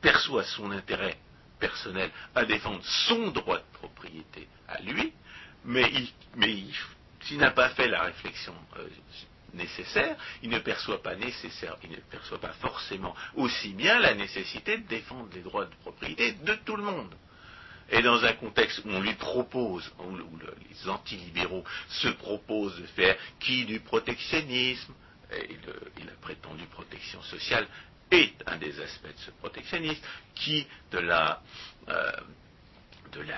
[0.00, 1.16] perçoit son intérêt
[1.58, 5.12] personnel à défendre son droit de propriété à lui,
[5.64, 5.90] mais,
[7.22, 8.88] s'il n'a pas fait la réflexion euh,
[9.54, 14.78] nécessaire, il ne perçoit pas nécessaire, il ne perçoit pas forcément aussi bien la nécessité
[14.78, 17.14] de défendre les droits de propriété de tout le monde.
[17.90, 23.16] Et dans un contexte où on lui propose, où, les antilibéraux se proposent de faire
[23.40, 24.92] qui du protectionnisme,
[25.32, 25.56] et,
[26.04, 27.66] la prétendue protection sociale
[28.10, 30.02] est un des aspects de ce protectionnisme,
[30.34, 31.42] qui de la,
[31.88, 32.12] euh,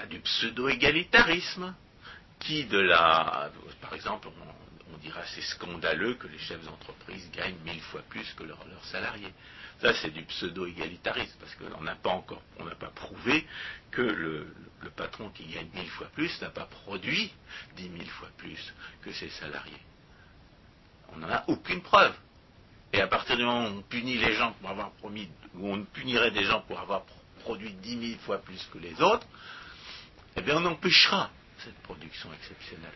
[0.08, 1.74] du pseudo-égalitarisme,
[2.40, 7.80] qui de la, par exemple, on, dira c'est scandaleux que les chefs d'entreprise gagnent mille
[7.80, 9.32] fois plus que leurs salariés.
[9.80, 13.46] Ça, c'est du pseudo-égalitarisme, parce qu'on n'a pas encore, on n'a pas prouvé
[13.90, 14.46] que le,
[14.96, 17.32] patron qui gagne mille fois plus n'a pas produit
[17.76, 19.80] dix mille fois plus que ses salariés.
[21.12, 22.14] On n'en a aucune preuve.
[22.92, 25.84] Et à partir du moment où on punit les gens pour avoir promis, où on
[25.84, 27.04] punirait des gens pour avoir
[27.40, 29.26] produit dix mille fois plus que les autres,
[30.36, 32.90] eh bien on empêchera cette production exceptionnelle.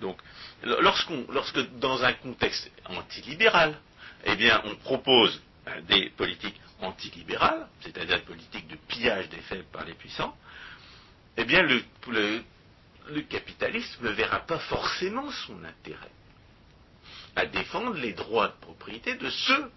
[0.00, 0.18] Donc,
[0.64, 3.78] lorsque dans un contexte antilibéral,
[4.24, 5.40] eh bien, on propose
[5.88, 10.36] des politiques antilibérales, c'est-à-dire des politiques de pillage des faibles par les puissants,
[11.36, 16.10] eh bien, le capitaliste ne verra pas forcément son intérêt
[17.36, 19.70] à défendre les droits de propriété de ceux,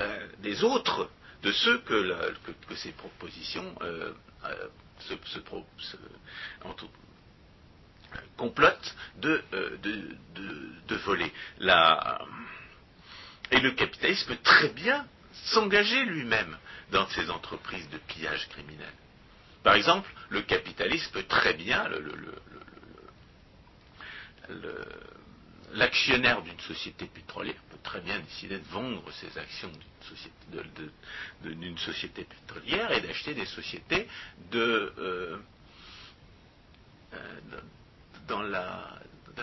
[0.00, 1.10] euh, des autres,
[1.42, 2.34] de ceux que,
[2.76, 4.12] ces propositions euh,
[4.44, 4.68] euh,
[5.00, 5.38] se,
[8.36, 9.42] complotent de,
[11.04, 11.32] voler.
[13.50, 15.06] et le capitaliste peut très bien
[15.44, 16.56] s'engager lui-même
[16.90, 18.92] dans ces entreprises de pillage criminel.
[19.62, 21.88] Par exemple, le capitaliste peut très bien,
[25.72, 29.72] l'actionnaire d'une société pétrolière peut très bien décider de vendre ses actions
[31.42, 34.06] d'une société, pétrolière et d'acheter des sociétés
[34.50, 35.38] de, euh,
[37.14, 37.18] euh,
[38.28, 39.00] dans la,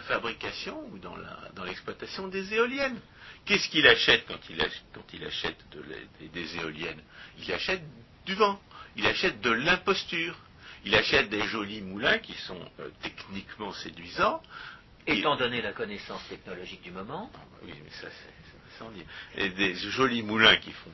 [0.08, 2.98] fabrication ou dans l'exploitation des éoliennes.
[3.46, 4.62] Qu'est-ce qu'il achète quand il,
[5.26, 5.58] achète
[6.34, 7.02] des éoliennes?
[7.40, 7.82] Il achète
[8.26, 8.62] du vent,
[8.96, 10.38] il achète de l'imposture,
[10.86, 14.42] il achète des jolis moulins qui sont euh, techniquement séduisants.
[15.08, 17.32] Étant donné la connaissance technologique du moment.
[17.34, 19.06] Ah, bah oui, mais ça c'est sans dire.
[19.36, 20.92] Et des jolis moulins qui, font,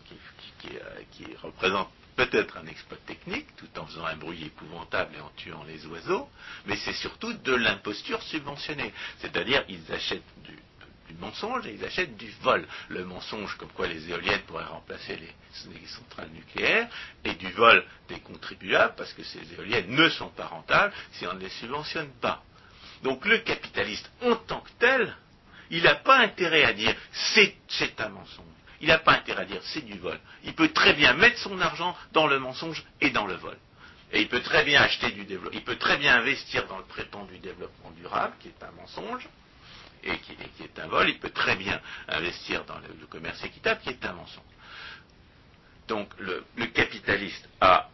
[0.60, 5.30] qui euh, représentent peut-être un exploit technique, tout en faisant un bruit épouvantable et en
[5.38, 6.28] tuant les oiseaux,
[6.66, 8.92] mais c'est surtout de l'imposture subventionnée.
[9.20, 10.58] C'est-à-dire, ils achètent du,
[11.08, 12.66] du mensonge et ils achètent du vol.
[12.90, 15.34] Le mensonge comme quoi les éoliennes pourraient remplacer les,
[15.88, 16.88] centrales nucléaires
[17.24, 21.34] et du vol des contribuables parce que ces éoliennes ne sont pas rentables si on
[21.34, 22.44] ne les subventionne pas.
[23.04, 25.16] Donc le capitaliste en tant que tel,
[25.70, 28.46] il n'a pas intérêt à dire c'est un mensonge.
[28.80, 30.20] Il n'a pas intérêt à dire c'est du vol.
[30.44, 33.58] Il peut très bien mettre son argent dans le mensonge et dans le vol.
[34.12, 35.58] Et il peut très bien acheter du développement.
[35.58, 39.28] Il peut très bien investir dans le prétendu développement durable, qui est un mensonge,
[40.04, 40.34] et qui,
[40.64, 44.14] est un vol, il peut très bien investir dans le, commerce équitable, qui est un
[44.14, 44.44] mensonge.
[45.88, 47.90] Donc le, capitaliste a,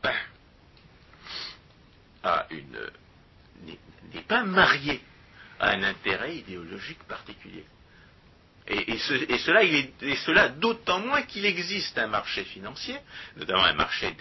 [2.52, 2.92] une
[4.14, 5.02] n'est pas marié
[5.60, 7.66] à un intérêt idéologique particulier.
[8.68, 12.98] Et, cela, d'autant moins qu'il existe un marché financier,
[13.36, 14.12] notamment un marché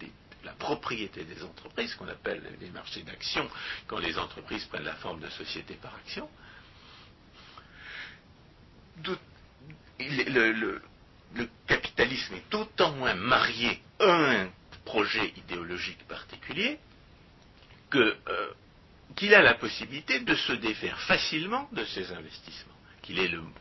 [0.00, 0.06] de,
[0.44, 3.48] la propriété des entreprises, qu'on appelle les marchés d'action,
[3.86, 5.94] quand les entreprises prennent la forme de société par
[9.98, 10.80] le,
[11.66, 14.48] capitalisme est d'autant moins marié à un
[14.84, 16.78] projet idéologique particulier
[17.90, 18.50] que, euh,
[19.16, 22.74] qu'il a la possibilité de se défaire facilement de ses investissements,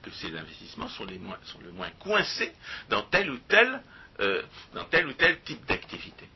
[0.04, 2.52] que ces investissements sont, les moins, sont le moins coincés
[2.90, 3.82] dans tel ou tel,
[4.20, 6.28] euh, dans tel ou tel type d'activité.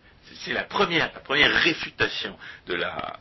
[0.46, 2.38] C'est la première, la première réfutation
[2.68, 3.20] de la,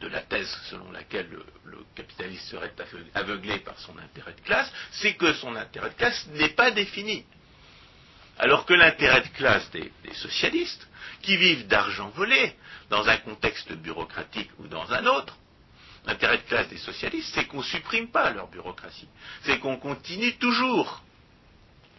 [0.00, 1.28] de la thèse selon laquelle
[1.64, 2.72] le, capitaliste serait
[3.14, 7.24] aveuglé par son intérêt de classe, c'est que son intérêt de classe n'est pas défini.
[8.38, 10.86] Alors que l'intérêt de classe des, socialistes,
[11.22, 12.54] qui vivent d'argent volé,
[12.90, 15.36] dans un contexte bureaucratique ou dans un autre,
[16.06, 19.08] l'intérêt de classe des socialistes, c'est qu'on ne supprime pas leur bureaucratie,
[19.42, 21.02] c'est qu'on continue toujours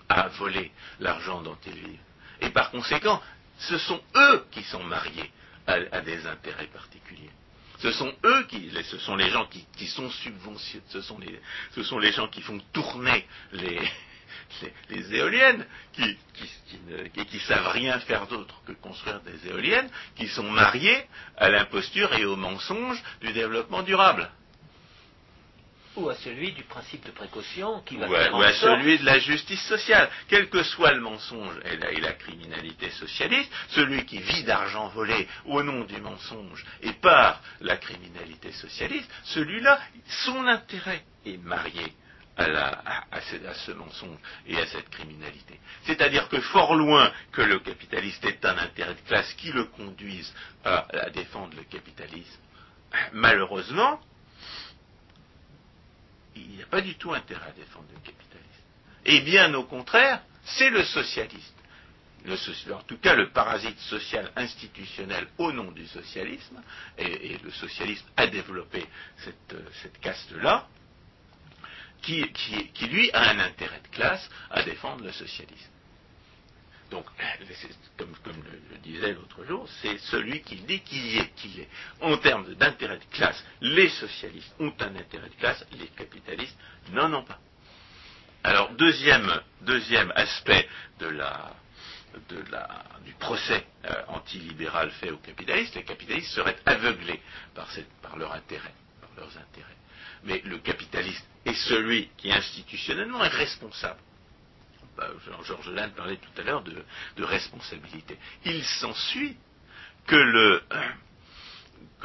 [0.07, 1.99] à voler l'argent dont ils vivent.
[2.41, 3.21] Et par conséquent,
[3.59, 5.31] ce sont eux qui sont mariés
[5.67, 7.29] à des intérêts particuliers.
[7.79, 10.83] Ce sont eux qui, ce sont les gens qui, sont subventionnés,
[11.71, 13.79] ce sont les, gens qui font tourner les,
[15.15, 21.07] éoliennes, qui, qui, qui, savent rien faire d'autre que construire des éoliennes, qui sont mariés
[21.37, 24.29] à l'imposture et au mensonge du développement durable
[25.99, 29.05] ou à celui du principe de précaution qui va ou à, ou à celui de
[29.05, 30.09] la justice sociale.
[30.27, 35.61] Quel que soit le mensonge et la, criminalité socialiste, celui qui vit d'argent volé au
[35.63, 39.79] nom du mensonge et par la criminalité socialiste, celui-là,
[40.25, 41.93] son intérêt est marié
[42.37, 45.59] à, ce, mensonge et à cette criminalité.
[45.83, 50.33] C'est-à-dire que fort loin que le capitaliste ait un intérêt de classe qui le conduise
[50.63, 52.39] à défendre le capitalisme,
[53.11, 53.99] malheureusement,
[56.39, 58.49] il n'y a pas du tout intérêt à défendre le capitalisme.
[59.05, 61.55] Et bien au contraire, c'est le socialiste.
[62.71, 66.61] en tout cas, le parasite social institutionnel au nom du socialisme,
[66.97, 68.85] et, le socialisme a développé
[69.17, 70.67] cette, caste-là,
[72.01, 72.23] qui,
[72.81, 75.71] lui a un intérêt de classe à défendre le socialisme.
[76.91, 77.05] Donc,
[77.97, 81.67] comme, le, disait l'autre jour, c'est celui qui dit qu'il est, qu'il est.
[82.01, 86.57] En termes d'intérêt de classe, les socialistes ont un intérêt de classe, les capitalistes
[86.91, 87.39] n'en ont pas.
[88.43, 89.31] Alors, deuxième,
[90.15, 90.67] aspect
[93.05, 97.21] du procès euh, antilibéral fait aux capitalistes, les capitalistes seraient aveuglés
[97.53, 98.17] par, cette, par
[99.01, 99.77] par leurs intérêts.
[100.23, 103.99] Mais le capitaliste est celui qui institutionnellement est responsable
[104.99, 105.07] bah,
[105.45, 108.17] Georges Lannes parlait tout à l'heure de, responsabilité.
[108.43, 109.37] Il s'ensuit
[110.07, 110.15] que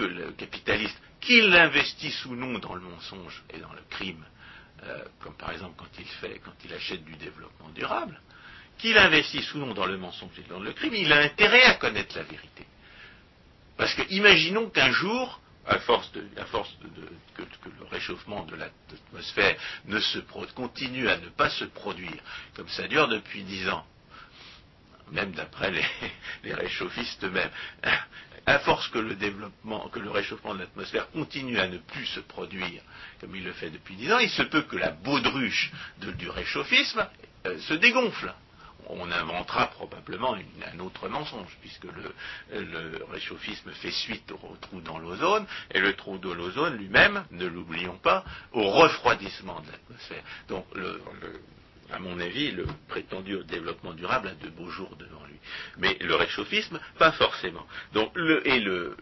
[0.02, 4.24] le, capitaliste qu'il investisse ou non dans le mensonge et dans le crime,
[4.84, 8.20] euh, comme par exemple quand il fait, quand il achète du développement durable,
[8.78, 11.74] qu'il investisse ou non dans le mensonge et dans le crime, il a intérêt à
[11.74, 12.66] connaître la vérité.
[13.76, 16.10] Parce que imaginons qu'un jour, à force,
[17.34, 19.56] que, le réchauffement de l'atmosphère
[19.86, 20.18] ne se
[20.54, 22.22] continue à ne pas se produire,
[22.54, 23.84] comme ça dure depuis dix ans,
[25.12, 27.50] même d'après les, réchauffistes eux-mêmes,
[28.46, 32.20] à force que le développement, que le réchauffement de l'atmosphère continue à ne plus se
[32.20, 32.82] produire,
[33.20, 37.06] comme il le fait depuis dix ans, il se peut que la baudruche du réchauffisme
[37.46, 38.34] euh, se dégonfle
[38.88, 45.46] on inventera probablement un autre mensonge, puisque le, réchauffisme fait suite au, trou dans l'ozone,
[45.70, 50.22] et le trou de l'ozone lui-même, ne l'oublions pas, au refroidissement de l'atmosphère.
[50.48, 50.66] Donc,
[51.92, 55.38] à mon avis, le prétendu développement durable a de beaux jours devant lui.
[55.78, 57.66] Mais le réchauffisme, pas forcément.
[57.92, 58.96] Donc, et le,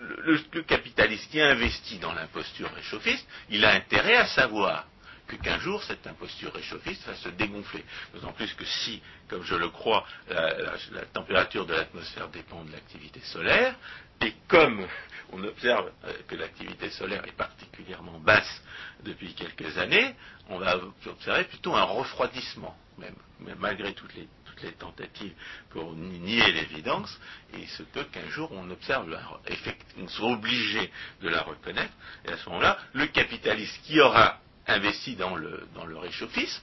[0.00, 4.86] le capitaliste qui investit dans l'imposture réchauffiste, il a intérêt à savoir
[5.26, 7.84] qu'un jour cette imposture réchauffiste va se dégonfler.
[8.12, 13.20] D'autant plus que si, comme je le crois, la, température de l'atmosphère dépend de l'activité
[13.20, 13.74] solaire,
[14.20, 14.86] et comme
[15.32, 18.62] on observe euh, que l'activité solaire est particulièrement basse
[19.02, 20.14] depuis quelques années,
[20.48, 23.14] on va observer plutôt un refroidissement, même,
[23.58, 24.28] malgré toutes les,
[24.78, 25.34] tentatives
[25.70, 27.20] pour nier l'évidence,
[27.52, 29.14] et il se peut qu'un jour on observe,
[29.98, 31.92] on soit obligé de la reconnaître,
[32.24, 36.62] et à ce moment-là, le capitaliste qui aura investi dans le, dans le réchauffisme,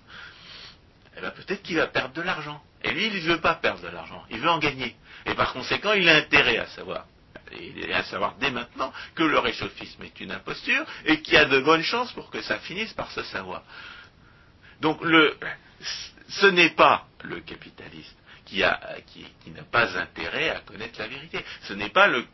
[1.17, 2.61] eh ben peut-être qu'il va perdre de l'argent.
[2.83, 4.95] Et lui, il ne veut pas perdre de l'argent, il veut en gagner.
[5.25, 7.05] Et par conséquent, il a intérêt à savoir,
[7.51, 11.45] et à savoir dès maintenant, que le réchauffisme est une imposture et qu'il y a
[11.45, 13.63] de bonnes chances pour que ça finisse par se savoir.
[14.79, 15.37] Donc le,
[16.29, 17.80] ce n'est pas le capitaliste
[18.51, 21.43] qui, n'a pas intérêt à connaître la vérité.
[21.63, 22.25] Ce n'est pas le,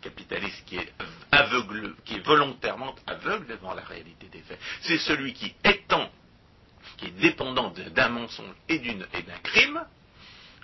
[0.00, 0.92] capitaliste qui est
[1.30, 4.58] aveugle, qui est volontairement aveugle devant la réalité des faits.
[4.82, 6.10] C'est celui qui, étant,
[6.96, 9.84] qui est dépendant d'un mensonge et d'un crime,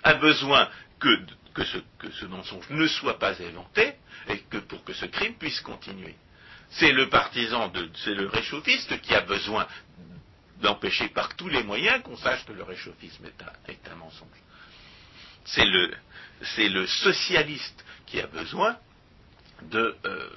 [0.03, 0.67] a besoin
[0.99, 3.93] que, ce, mensonge ne soit pas inventé
[4.29, 6.15] et que pour que ce crime puisse continuer.
[6.71, 7.71] C'est le partisan,
[8.03, 9.67] c'est le réchauffiste qui a besoin
[10.61, 13.25] d'empêcher par tous les moyens qu'on sache que le réchauffisme
[13.67, 14.27] est un mensonge.
[15.47, 15.65] C'est
[16.69, 18.77] le, socialiste qui a besoin
[19.63, 20.29] de euh,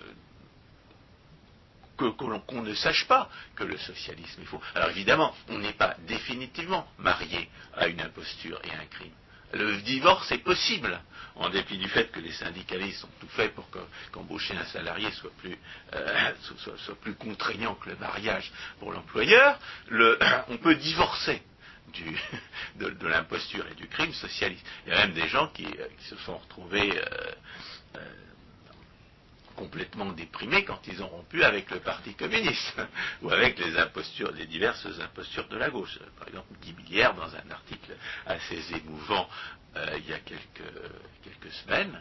[1.97, 4.61] qu'on ne sache pas que le socialisme est faux.
[4.75, 9.13] Alors évidemment, on n'est pas définitivement marié à une imposture et à un crime.
[9.53, 10.99] Le divorce est possible,
[11.35, 13.69] en dépit du fait que les syndicalistes ont tout fait pour
[14.13, 15.09] qu'embaucher un salarié
[15.95, 19.59] euh, soit plus contraignant que le mariage pour l'employeur.
[20.49, 21.43] on peut divorcer
[22.77, 24.65] de, l'imposture et du crime socialiste.
[24.87, 27.33] Il y a même des gens qui, euh, se sont retrouvés euh,
[27.97, 28.13] euh,
[29.57, 32.81] complètement déprimés quand ils ont rompu avec le Parti communiste
[33.23, 35.99] ou avec les impostures, les diverses impostures de la gauche.
[36.19, 37.95] Par exemple, Guy Billière, dans un article
[38.27, 39.29] assez émouvant
[39.97, 42.01] il y a quelques, semaines,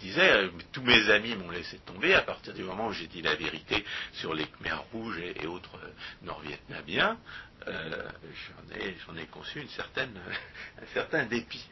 [0.00, 3.34] disait Tous mes amis m'ont laissé tomber à partir du moment où j'ai dit la
[3.34, 5.78] vérité sur les Khmers rouges et, autres
[6.22, 7.18] nord-vietnamiens.
[7.66, 8.08] Euh,
[9.06, 10.12] j'en ai, conçu une certaine,
[10.82, 11.64] un certain dépit.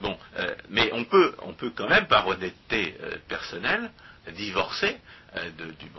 [0.00, 3.90] Bon, euh, mais on peut, on peut quand même, par honnêteté euh, personnelle,
[4.32, 4.96] divorcer,
[5.58, 5.90] du,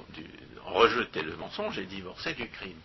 [0.66, 2.80] rejeter le mensonge et divorcer du crime.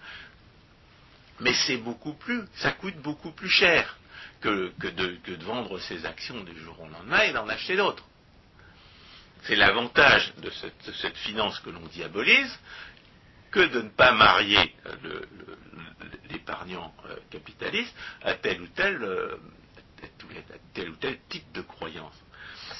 [1.40, 3.98] Mais c'est beaucoup plus, ça coûte beaucoup plus cher
[4.40, 8.04] que, de, vendre ses actions du jour au lendemain et d'en acheter d'autres.
[9.42, 12.58] C'est l'avantage de cette, finance que l'on diabolise,
[13.50, 14.74] que de ne pas marier
[16.30, 19.36] l'épargnant euh, capitaliste à tel ou tel, euh,
[20.74, 22.14] tel ou tel type de croyance.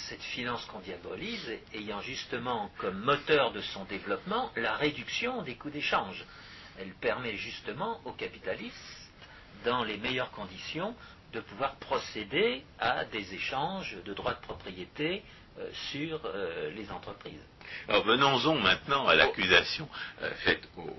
[0.09, 5.70] Cette finance qu'on diabolise ayant justement comme moteur de son développement la réduction des coûts
[5.70, 6.24] d'échange.
[6.78, 8.74] Elle permet justement aux capitalistes,
[9.64, 10.94] dans les meilleures conditions,
[11.32, 15.22] de pouvoir procéder à des échanges de droits de propriété
[15.59, 16.20] euh, sur
[16.74, 17.42] les entreprises.
[17.88, 19.88] Alors venons-en maintenant à l'accusation
[20.22, 20.97] euh, faite aux,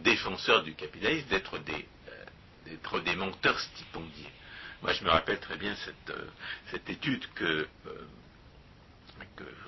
[0.00, 4.30] défenseurs du capitalisme d'être des, euh, menteurs stipendiés.
[4.82, 7.66] Moi, je me rappelle très bien cette, euh, étude que,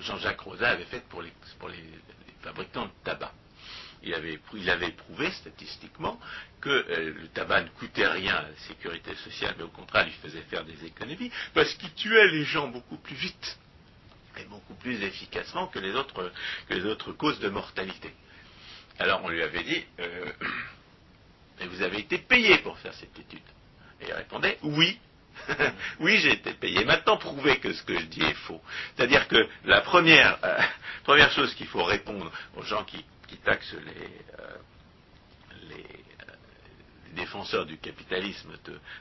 [0.01, 1.33] Jean-Jacques Rosa avait faite pour les,
[2.43, 3.33] fabricants de tabac.
[4.03, 6.19] Il avait, prouvé statistiquement
[6.61, 10.43] que le tabac ne coûtait rien à la sécurité sociale, mais au contraire, il faisait
[10.43, 13.59] faire des économies, parce qu'il tuait les gens beaucoup plus vite
[14.39, 15.93] et beaucoup plus efficacement les
[16.69, 18.13] que les autres causes de mortalité.
[18.99, 20.33] Alors on lui avait dit, euh,
[21.71, 23.41] vous avez été payé pour faire cette étude.
[24.01, 24.99] Et il répondait, oui,
[26.01, 26.85] oui, j'ai été payé.
[26.85, 28.61] Maintenant, prouvez que ce que je dis est faux.
[28.95, 30.59] C'est-à-dire que la première, euh,
[31.05, 33.05] première chose qu'il faut répondre aux gens qui,
[33.45, 34.57] taxent euh,
[35.69, 35.87] les,
[37.15, 38.53] défenseurs du capitalisme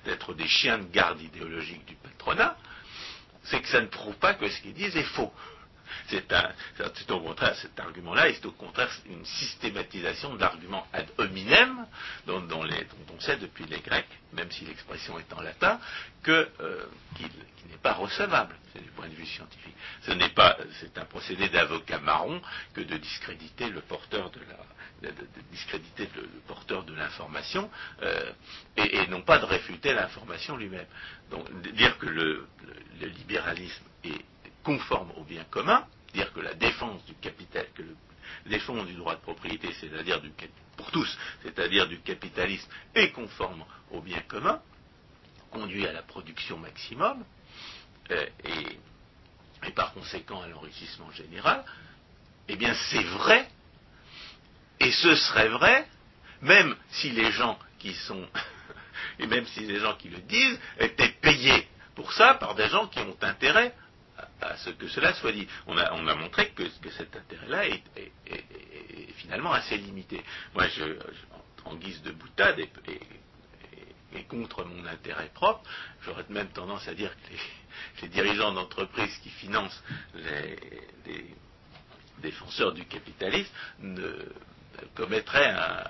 [0.06, 2.58] d'être des chiens de garde idéologiques du patronat,
[3.44, 5.32] c'est que ça ne prouve pas que ce qu'ils disent est faux.
[6.08, 11.86] C'est au contraire, cet argument-là est au contraire une systématisation de l'argument ad hominem,
[12.28, 15.80] dont, on sait depuis les Grecs, même si l'expression est en latin,
[16.28, 16.46] euh,
[17.16, 17.28] qu'il
[17.70, 19.76] n'est pas recevable, c'est du point de vue scientifique.
[20.04, 22.42] Ce n'est pas, c'est un procédé d'avocat marron
[22.74, 25.12] que de discréditer le porteur de la,
[25.52, 27.70] discréditer le, porteur de l'information
[28.04, 28.32] euh,
[28.78, 30.86] et, non pas de réfuter l'information lui-même.
[31.32, 32.48] Donc dire que le
[33.00, 34.26] libéralisme est
[34.64, 37.96] conforme au bien commun, dire que la défense du capital, que le,
[38.46, 40.22] défense du droit de propriété, c'est-à-dire
[40.78, 44.62] pour tous, c'est-à-dire du capitalisme, est conforme au bien commun,
[45.52, 47.24] conduit à la production maximum
[48.12, 51.64] euh, et, et, par conséquent à l'enrichissement général,
[52.48, 53.48] eh bien c'est vrai,
[54.80, 55.88] et ce serait vrai,
[56.42, 58.28] même si les gens qui sont,
[59.20, 62.88] et même si les gens qui le disent étaient payés pour ça par des gens
[62.88, 63.76] qui ont intérêt
[64.42, 65.48] à ce que cela soit dit.
[65.68, 66.64] On a, on a montré que,
[66.98, 67.84] cet intérêt-là est,
[69.16, 70.22] finalement assez limité.
[70.54, 70.66] Moi,
[71.66, 72.70] en guise de boutade et,
[74.28, 75.62] contre mon intérêt propre,
[76.04, 79.84] j'aurais même tendance à dire que les, dirigeants d'entreprises qui financent
[80.16, 81.26] les,
[82.20, 84.14] défenseurs du capitalisme ne
[84.94, 85.84] commettraient un,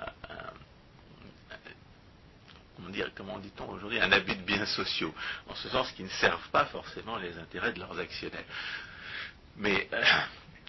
[3.14, 5.14] comment dit-on aujourd'hui, un abus de biens sociaux,
[5.48, 8.44] en ce sens qu'ils ne servent pas forcément les intérêts de leurs actionnaires.
[9.56, 10.02] Mais euh,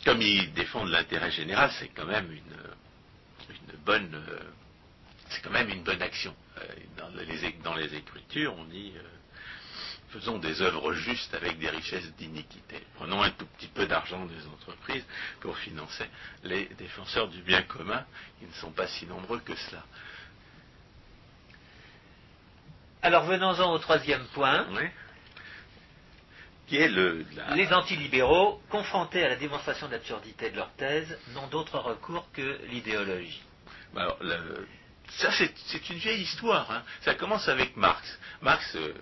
[0.05, 6.35] comme ils défendent l'intérêt général, c'est quand même une, bonne, euh, bonne action.
[6.57, 6.63] Euh,
[6.97, 8.93] dans, les, écritures, on dit
[10.13, 12.83] faisons des œuvres justes avec des richesses d'iniquité.
[12.95, 15.03] Prenons un tout petit peu d'argent des entreprises
[15.39, 16.05] pour financer
[16.43, 18.05] les défenseurs du bien commun,
[18.41, 19.83] ils ne sont pas si nombreux que cela.
[23.03, 24.65] Alors venons-en au troisième point.
[26.67, 31.77] Qui est le, Les antilibéraux, confrontés à la démonstration d'absurdité de leur thèse, n'ont d'autre
[31.79, 33.43] recours que l'idéologie.
[33.93, 34.17] Alors,
[35.17, 36.71] ça, c'est une vieille histoire.
[36.71, 36.83] Hein.
[37.01, 38.17] Ça commence avec Marx.
[38.41, 38.93] Marx, euh,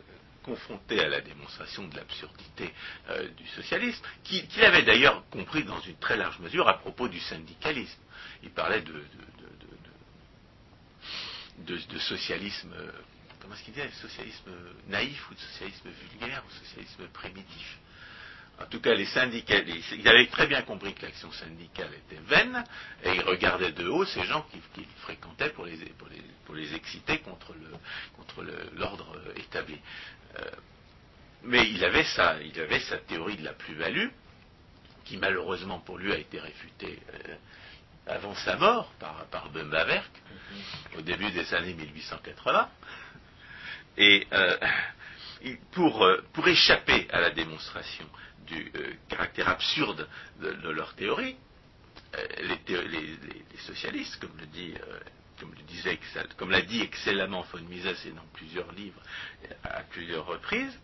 [0.41, 2.73] confronté à la démonstration de l'absurdité
[3.11, 7.19] euh, du socialisme, qu'il avait d'ailleurs compris dans une très large mesure à propos du
[7.19, 8.01] syndicalisme.
[8.41, 9.03] Il parlait de,
[11.59, 12.91] de socialisme euh,
[13.41, 14.51] comment est-ce qu'il dit, socialisme
[14.87, 17.77] naïf ou de socialisme vulgaire ou socialisme primitif.
[18.61, 22.63] En tout cas, les syndicats, ils avaient très bien compris que l'action syndicale était vaine,
[23.03, 27.55] et ils regardaient de haut ces gens qui, fréquentaient pour les, exciter contre,
[28.75, 29.79] l'ordre établi.
[30.37, 30.51] Euh,
[31.43, 32.35] mais il avait, sa,
[33.07, 34.09] théorie de la plus-value,
[35.05, 37.35] qui malheureusement pour lui a été réfutée euh,
[38.05, 40.99] avant sa mort par, par mm-hmm.
[40.99, 42.69] au début des années 1880.
[43.97, 44.57] Et euh,
[45.71, 48.05] pour, euh, pour, échapper à la démonstration
[48.47, 50.07] du euh, caractère absurde
[50.39, 51.35] de, leur théorie,
[52.41, 54.73] les, socialistes, comme le dit,
[55.39, 55.99] comme le disait,
[56.37, 59.01] comme l'a dit excellemment von Mises et dans plusieurs livres
[59.63, 60.77] à plusieurs reprises,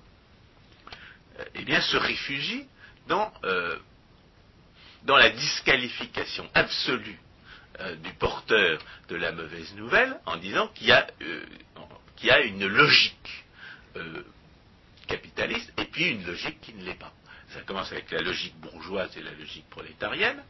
[1.56, 2.68] eh bien, se réfugient
[3.08, 3.34] dans,
[5.04, 7.20] dans la disqualification absolue
[8.04, 8.80] du porteur
[9.10, 11.08] de la mauvaise nouvelle en disant qu'il y a
[12.18, 13.46] qui a une logique
[13.96, 14.24] euh,
[15.08, 17.14] capitaliste et puis une logique qui ne l'est pas.
[17.50, 20.44] Ça commence avec la logique bourgeoise et la logique prolétarienne.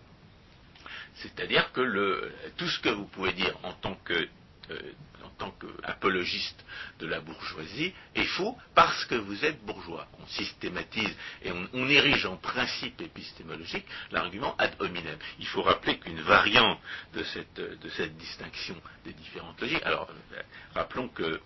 [1.16, 4.28] C'est-à-dire que tout ce que vous pouvez dire en tant que
[4.72, 4.94] euh,
[5.38, 6.66] tant qu'apologiste
[7.00, 10.08] de la bourgeoisie est faux parce que vous êtes bourgeois.
[10.20, 15.18] On systématise et on, érige en principe épistémologique l'argument ad hominem.
[15.40, 16.80] Il faut rappeler qu'une variante
[17.14, 19.84] de cette, de cette distinction des différentes logiques.
[19.84, 20.42] Alors, euh,
[20.74, 21.40] rappelons que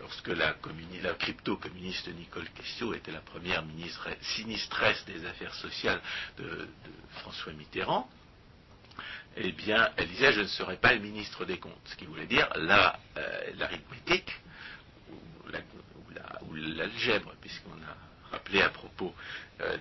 [0.00, 0.54] lorsque la,
[1.14, 6.00] crypto-communiste Nicole Questio était la première ministre sinistresse des affaires sociales
[6.38, 6.68] de,
[7.16, 8.08] François Mitterrand,
[9.36, 12.26] eh bien, elle disait je ne serai pas le ministre des comptes, ce qui voulait
[12.26, 14.32] dire euh, l'arithmétique
[16.42, 19.14] ou l'algèbre, puisqu'on a rappelé à propos
[19.60, 19.76] euh,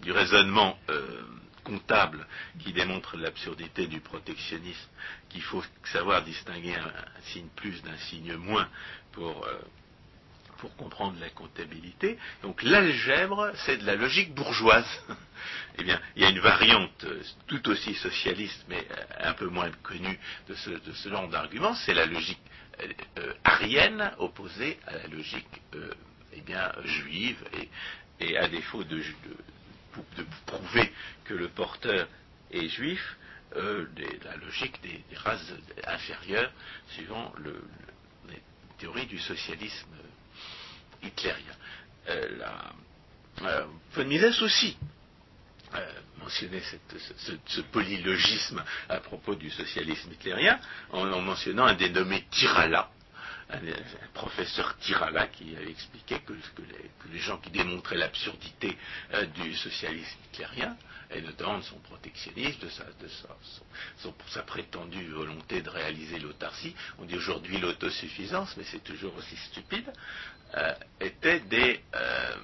[0.00, 1.22] du raisonnement euh,
[1.62, 2.26] comptable
[2.60, 4.88] qui démontre l'absurdité du protectionnisme,
[5.28, 6.92] qu'il faut savoir distinguer un,
[7.32, 8.68] signe plus d'un signe moins
[9.12, 9.60] pour, euh,
[10.58, 12.18] pour comprendre la comptabilité.
[12.42, 15.04] Donc l'algèbre, c'est de la logique bourgeoise.
[15.78, 19.46] eh bien, il y a une variante euh, tout aussi socialiste, mais euh, un peu
[19.46, 22.40] moins connue de ce, genre d'argument, c'est la logique
[23.44, 25.46] arienne opposée à la logique
[26.32, 27.38] eh bien, juive.
[28.20, 29.02] Et, à défaut de,
[30.46, 30.92] prouver
[31.24, 32.08] que le porteur
[32.50, 33.16] est juif,
[33.54, 35.52] la logique des, races
[35.86, 36.52] inférieures,
[36.88, 37.62] suivant le,
[38.28, 38.40] les
[38.78, 39.88] théories du socialisme
[41.02, 41.54] hitlérien.
[42.08, 42.72] Euh, la,
[43.42, 44.76] euh, von Mises aussi
[45.74, 46.62] euh, mentionnait
[47.46, 52.90] ce, polylogisme à propos du socialisme hitlérien en, mentionnant un dénommé Tirala,
[53.50, 53.58] un,
[54.14, 56.32] professeur Tirala qui avait expliqué que,
[57.12, 58.76] les, gens qui démontraient l'absurdité
[59.34, 60.76] du socialisme hitlérien,
[61.14, 62.68] et notamment de son protectionnisme, de,
[64.28, 69.92] sa, prétendue volonté de réaliser l'autarcie, on dit aujourd'hui l'autosuffisance, mais c'est toujours aussi stupide,
[70.56, 72.36] euh, étaient, des, euh,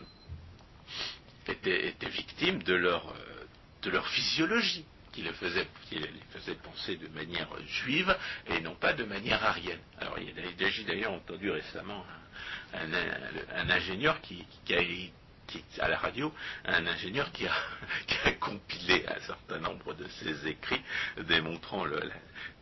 [1.47, 3.45] étaient, victimes de leur, euh,
[3.83, 8.93] de leur physiologie, qui les, faisait, les faisait penser de manière juive et non pas
[8.93, 9.81] de manière arienne.
[10.01, 12.05] Alors, j'ai d'ailleurs entendu récemment
[12.75, 16.33] un, ingénieur qui, a, à la radio,
[16.65, 17.55] un ingénieur qui a,
[18.07, 20.83] qui a, compilé un certain nombre de ses écrits
[21.27, 22.01] démontrant le,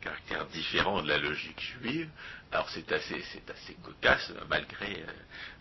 [0.01, 2.09] caractère différent de la logique juive.
[2.53, 5.07] Alors c'est assez, assez cocasse, malgré euh,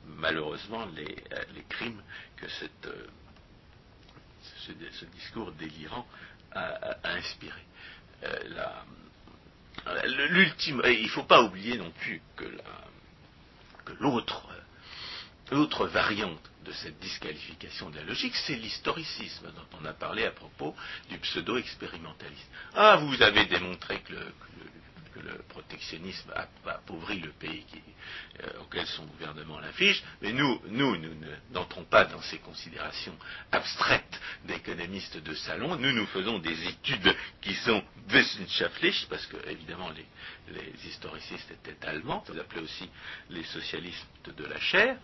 [0.05, 2.01] malheureusement les, euh, les, crimes
[2.37, 3.07] que cette, euh,
[4.59, 6.07] ce, discours délirant
[6.55, 7.61] a, inspiré.
[10.29, 12.45] l'ultime, il ne faut pas oublier non plus que,
[13.85, 20.25] que l'autre, variante de cette disqualification de la logique, c'est l'historicisme dont on a parlé
[20.25, 20.75] à propos
[21.09, 22.49] du pseudo-expérimentalisme.
[22.73, 24.74] Ah, vous avez démontré que le, protectionnisme a,
[26.65, 27.65] appauvri le pays
[28.43, 31.13] euh, auquel son gouvernement l'inflige, mais nous, nous, nous
[31.51, 33.15] n'entrons pas dans ces considérations
[33.51, 35.75] abstraites d'économistes de salon.
[35.77, 40.05] Nous, nous faisons des études qui sont wissenschaftlich, parce que, évidemment, les,
[40.87, 42.89] historicistes étaient allemands, vous appelez aussi
[43.29, 44.05] les socialistes
[44.35, 44.97] de la chair.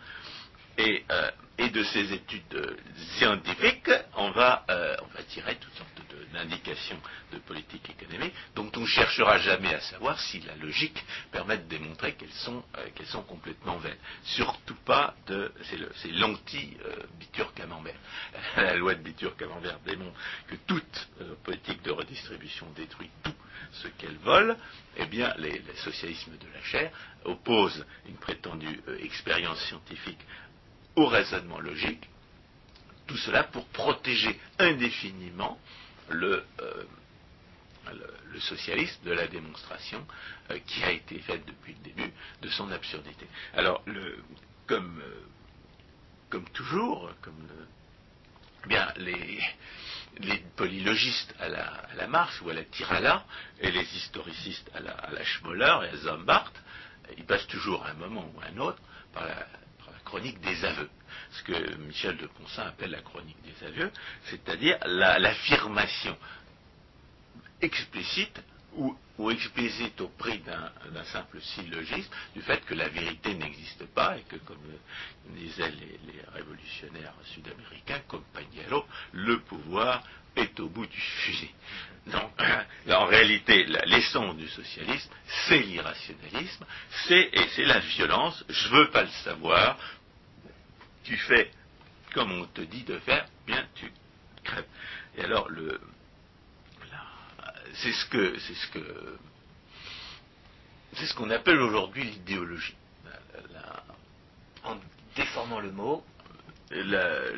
[0.80, 2.76] Euh, et, de ces études euh,
[3.18, 5.90] scientifiques, on va, euh, on va tirer toutes sortes
[6.34, 7.00] d'indications
[7.32, 11.68] de, politique économique, dont on ne cherchera jamais à savoir si la logique permet de
[11.68, 12.64] démontrer qu'elles sont,
[13.06, 13.98] sont complètement vaines.
[14.24, 15.52] Surtout pas de.
[16.02, 18.00] C'est l'anti-Bitur-Camembert.
[18.58, 20.18] la loi de Bitur-Camembert démontre
[20.48, 21.10] que toute
[21.44, 23.36] politique de redistribution détruit tout
[23.74, 24.58] ce qu'elle vole,
[24.98, 26.92] eh bien, les, les socialismes de la chair
[27.26, 30.20] opposent une prétendue expérience scientifique
[30.96, 32.08] au raisonnement logique,
[33.08, 35.60] tout cela pour protéger indéfiniment
[36.10, 36.84] le, euh,
[38.39, 40.06] socialisme de la démonstration
[40.50, 42.12] euh, qui a été faite depuis le début
[42.42, 43.28] de son absurdité.
[43.54, 44.18] Alors, euh,
[44.68, 47.48] comme toujours, comme
[48.68, 53.26] les polylogistes à la, à la, Marx ou à la Tirala
[53.60, 56.54] et les historicistes à la, à la Schmoller et à Zombart,
[57.18, 58.80] ils passent toujours à un moment ou à un autre
[59.14, 59.46] par la,
[60.12, 60.89] chronique des aveux.
[61.32, 63.89] Ce que Michel de Ponsin appelle la chronique des aveux,
[64.26, 66.18] c'est-à-dire l'affirmation
[67.62, 68.41] explicite
[68.74, 68.97] ou,
[69.30, 74.36] explicite au prix d'un simple syllogisme du fait que la vérité n'existe pas et que,
[74.38, 74.57] comme
[75.30, 80.03] disaient les, révolutionnaires sud-américains, comme Pagnello, le pouvoir
[80.36, 81.51] est au bout du fusil.
[82.07, 82.32] Donc,
[82.89, 85.12] en réalité, l'essence du socialisme,
[85.47, 86.66] c'est l'irrationalisme,
[87.07, 88.43] c'est c'est la violence.
[88.49, 89.78] Je veux pas le savoir
[91.04, 91.52] tu fais
[92.14, 93.91] comme on te dit de faire, bien tu
[94.43, 94.66] crèves.
[95.18, 95.80] Et alors le
[97.74, 99.18] c'est ce que c'est ce que
[100.93, 102.76] c'est ce qu'on appelle aujourd'hui l'idéologie.
[104.64, 104.78] En
[105.16, 106.06] déformant le mot.
[106.74, 107.32] La,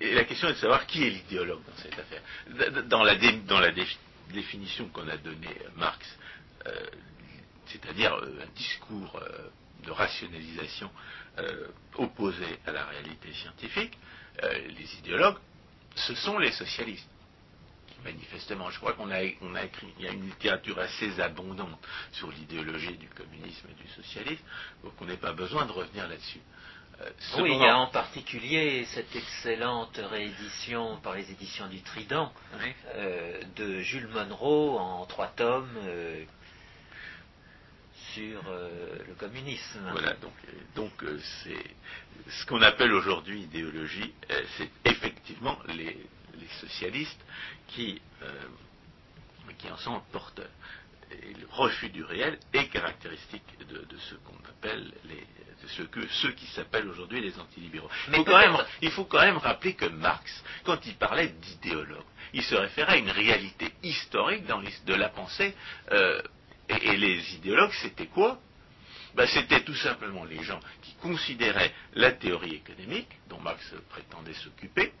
[0.00, 2.20] et la question est de savoir qui est l'idéologue dans cette affaire.
[2.88, 3.72] Dans la, dans la
[4.30, 6.06] définition qu'on a donnée Marx,
[6.66, 6.86] euh,
[7.66, 9.48] c'est-à-dire euh, un discours euh,
[9.84, 10.90] de rationalisation
[11.38, 13.96] euh, opposés à la réalité scientifique,
[14.42, 15.38] euh, les idéologues,
[15.94, 17.08] ce sont les socialistes.
[18.04, 21.78] Manifestement, je crois qu'on a, écrit, il y a une littérature assez abondante
[22.12, 24.42] sur l'idéologie du communisme et du socialisme,
[24.82, 26.40] donc on n'a pas besoin de revenir là-dessus.
[27.00, 32.32] Euh, oui, il y a en particulier cette excellente réédition par les éditions du Trident
[33.56, 35.78] de Jules Monroe en trois tomes
[38.14, 39.80] sur euh, le communisme.
[39.92, 40.32] Voilà, donc,
[40.74, 41.64] donc euh, c'est
[42.30, 45.96] ce qu'on appelle aujourd'hui idéologie, euh, c'est effectivement les,
[46.60, 47.20] socialistes
[47.68, 48.00] qui,
[49.58, 50.50] qui en sont porteurs.
[51.10, 55.26] et le refus du réel est caractéristique de, ce qu'on appelle les,
[55.68, 57.88] ce que, ceux qui s'appellent aujourd'hui les antilibéraux.
[58.08, 62.04] Il faut, quand même, il faut quand même rappeler que Marx, quand il parlait d'idéologue,
[62.32, 65.54] il se référait à une réalité historique dans de la pensée.
[65.92, 66.20] Euh,
[66.80, 68.38] et, les idéologues, c'était quoi?
[69.14, 74.92] Ben, C'était tout simplement les gens qui considéraient la théorie économique, dont Marx prétendait s'occuper,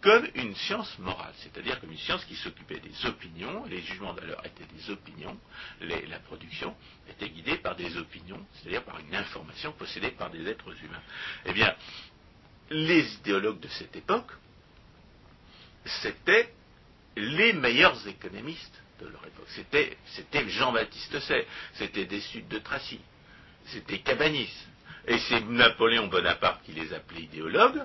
[0.00, 4.20] comme une science morale, c'est-à-dire comme une science qui s'occupait des opinions, les jugements de
[4.20, 5.38] valeur étaient des opinions,
[5.80, 6.76] la production
[7.08, 11.02] était guidée par des opinions, c'est-à-dire par une information possédée par des êtres humains.
[11.46, 11.74] Eh bien,
[12.68, 14.30] les idéologues de cette époque,
[15.86, 16.52] c'était
[17.16, 19.48] les meilleurs économistes de leur époque.
[19.48, 23.00] C'était, Jean-Baptiste Say, c'était Dessudes de Tracy,
[23.66, 24.52] c'était Cabanis,
[25.06, 27.82] et c'est Napoléon Bonaparte qui les appelait idéologues,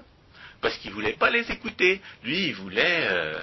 [0.61, 2.01] parce qu'il ne voulait pas les écouter.
[2.23, 3.39] Lui, il voulait, euh,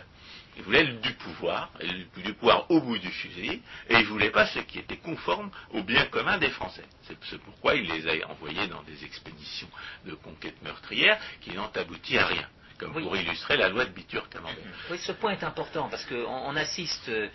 [0.57, 1.71] il voulait du pouvoir,
[2.17, 5.51] du pouvoir au bout du fusil, et il ne voulait pas ce qui était conforme
[5.71, 6.85] au bien commun des Français.
[7.07, 9.69] C'est pourquoi il les a envoyés dans des expéditions
[10.05, 12.49] de conquête meurtrière qui n'ont abouti à rien
[12.79, 14.57] comme pour illustrer la loi de Bitur-Camembert.
[14.91, 17.29] Oui, ce point est important parce qu'on assiste euh,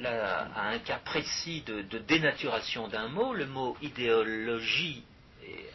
[0.00, 3.34] là à un cas précis de dénaturation d'un mot.
[3.34, 5.04] Le mot idéologie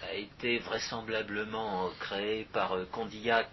[0.09, 3.49] a été vraisemblablement créé par euh, Condillac,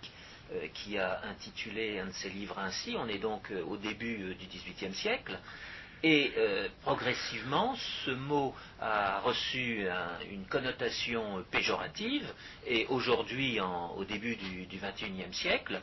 [0.53, 2.97] euh, qui a intitulé un de ses livres ainsi.
[2.99, 5.39] On est donc au début du XVIIIe siècle.
[6.03, 6.33] Et
[6.83, 7.75] progressivement,
[8.05, 9.87] ce mot a reçu
[10.31, 12.27] une connotation péjorative,
[12.67, 13.59] et aujourd'hui,
[13.97, 15.81] au début du XXIe siècle,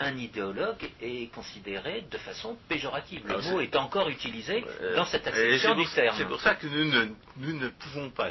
[0.00, 3.26] un idéologue est considéré de façon péjorative.
[3.26, 4.64] Le mot est, encore utilisé
[4.96, 6.16] dans cette acception du terme.
[6.16, 8.30] C'est pour ça que nous nous ne pouvons pas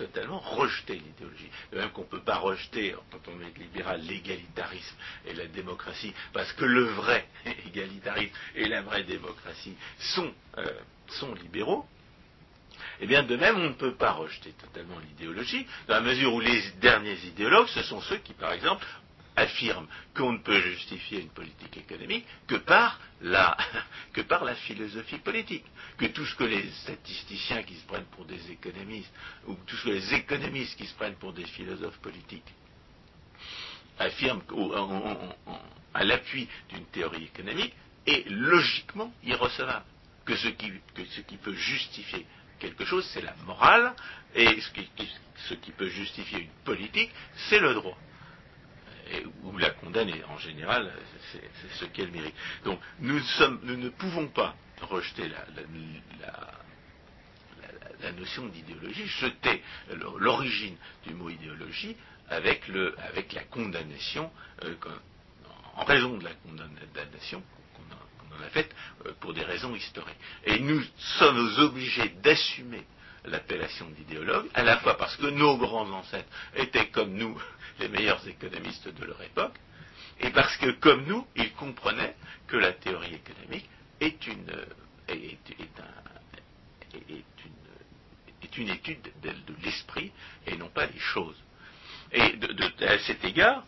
[0.00, 1.50] totalement rejeter l'idéologie.
[1.72, 4.96] De même qu'on ne peut pas rejeter, quand on est libéral, l'égalitarisme
[5.26, 7.28] et la démocratie, parce que le vrai
[7.66, 10.64] égalitarisme et la vraie démocratie sont, euh,
[11.08, 11.86] sont libéraux.
[13.00, 16.40] Eh bien, de même, on ne peut pas rejeter totalement l'idéologie, dans la mesure où
[16.40, 18.86] les derniers idéologues, ce sont ceux qui, par exemple,
[19.36, 23.56] affirme qu'on ne peut justifier une politique économique que par la,
[24.66, 25.64] philosophie politique,
[25.96, 29.12] que tout ce que les statisticiens qui se prennent pour des économistes,
[29.46, 32.54] ou tout ce que les économistes qui se prennent pour des philosophes politiques,
[33.98, 34.42] affirment
[35.92, 37.74] à l'appui d'une théorie économique
[38.06, 39.84] est logiquement irrecevable.
[40.24, 42.26] Que ce qui, peut justifier
[42.58, 43.94] quelque chose, c'est la morale,
[44.34, 47.10] et ce qui peut justifier une politique,
[47.48, 47.98] c'est le droit
[49.42, 50.92] ou la condamne, en général,
[51.32, 52.34] c'est ce qu'elle mérite.
[52.64, 53.20] Donc, nous,
[53.64, 55.44] ne pouvons pas rejeter la,
[58.12, 59.62] notion d'idéologie, jeter
[60.18, 61.96] l'origine du mot idéologie
[62.28, 62.66] avec,
[63.32, 64.30] la condamnation,
[64.64, 64.74] euh,
[65.74, 67.42] en raison de la condamnation
[67.74, 68.74] qu'on en a faite
[69.06, 70.16] euh, pour des raisons historiques.
[70.44, 72.84] Et nous sommes obligés d'assumer
[73.24, 77.40] l'appellation d'idéologue, à la fois parce que nos grands ancêtres étaient comme nous
[77.80, 79.54] les meilleurs économistes de leur époque,
[80.20, 82.14] et parce que, comme nous, ils comprenaient
[82.46, 83.68] que la théorie économique
[84.00, 84.52] est une,
[85.08, 85.38] est,
[88.56, 90.12] une, étude de, l'esprit
[90.46, 91.36] et non pas des choses.
[92.12, 92.34] Et
[92.84, 93.64] à cet égard,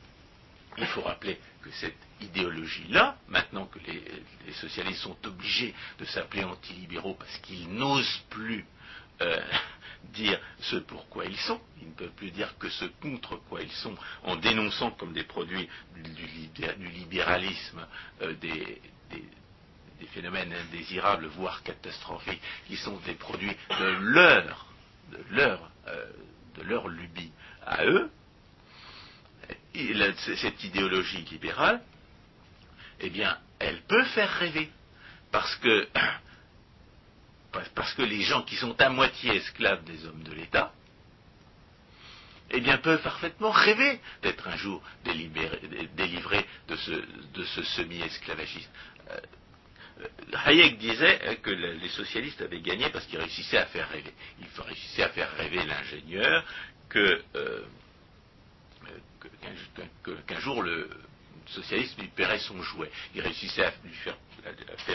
[0.76, 7.14] il faut rappeler que cette idéologie-là, maintenant que les, socialistes sont obligés de s'appeler antilibéraux
[7.14, 8.66] parce qu'ils n'osent plus
[9.22, 9.40] euh,
[10.12, 13.62] dire ce pour quoi ils sont, ils ne peuvent plus dire que ce contre quoi
[13.62, 17.86] ils sont, en dénonçant comme des produits du, libéralisme
[18.20, 18.80] euh, des,
[20.12, 24.66] phénomènes indésirables, voire catastrophiques, qui sont des produits de leur,
[25.12, 26.06] de leur, euh,
[26.56, 27.30] de leur lubie
[27.64, 28.10] à eux.
[29.74, 29.94] Et
[30.26, 31.80] cette idéologie libérale,
[33.00, 34.70] eh bien, elle peut faire rêver,
[35.30, 35.88] parce que
[37.74, 40.72] parce que les gens qui sont à moitié esclaves des hommes de l'État,
[42.50, 48.70] eh bien, peuvent parfaitement rêver d'être un jour délivrés de ce, semi-esclavagisme.
[49.10, 49.20] Euh,
[50.44, 54.12] Hayek disait que les socialistes avaient gagné parce qu'ils réussissaient à faire rêver.
[54.40, 56.44] Ils réussissaient à faire rêver l'ingénieur
[56.88, 57.64] que, euh,
[60.26, 60.90] qu'un jour le
[61.52, 62.90] socialiste lui paierait son jouet.
[63.14, 64.16] Il réussissait à lui faire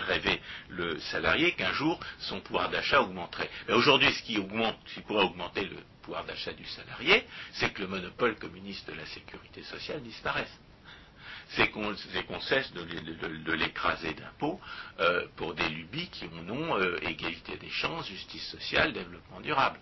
[0.08, 3.50] rêver le salarié qu'un jour son pouvoir d'achat augmenterait.
[3.68, 4.78] Mais aujourd'hui, ce qui augmente,
[5.08, 9.64] pourrait augmenter le pouvoir d'achat du salarié, c'est que le monopole communiste de la sécurité
[9.64, 10.52] sociale disparaisse.
[11.50, 14.60] C'est qu'on cesse de, l'écraser d'impôts
[15.00, 19.80] euh, pour des lubies qui ont non euh, égalité des chances, justice sociale, développement durable.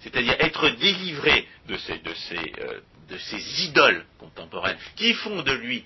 [0.00, 2.80] C'est-à-dire être délivré de ces, de, ces, euh,
[3.12, 5.84] de ces, idoles contemporaines qui font de lui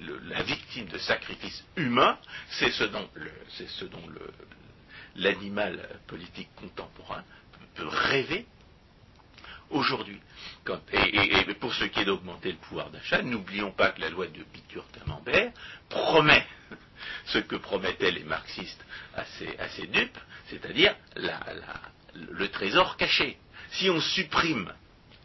[0.00, 2.18] la victime de sacrifices humains,
[2.50, 3.08] c'est ce dont,
[5.16, 7.24] l'animal politique contemporain
[7.74, 8.46] peut rêver
[9.70, 10.20] aujourd'hui.
[10.92, 14.42] Et, pour ce qui est d'augmenter le pouvoir d'achat, n'oublions pas que la loi de
[14.52, 15.52] Bitur-Camembert
[15.88, 16.46] promet
[17.26, 18.84] ce que promettaient les marxistes
[19.14, 19.24] à
[19.68, 20.94] ces, dupes, c'est-à-dire
[22.14, 23.38] le trésor caché.
[23.70, 24.72] Si on supprime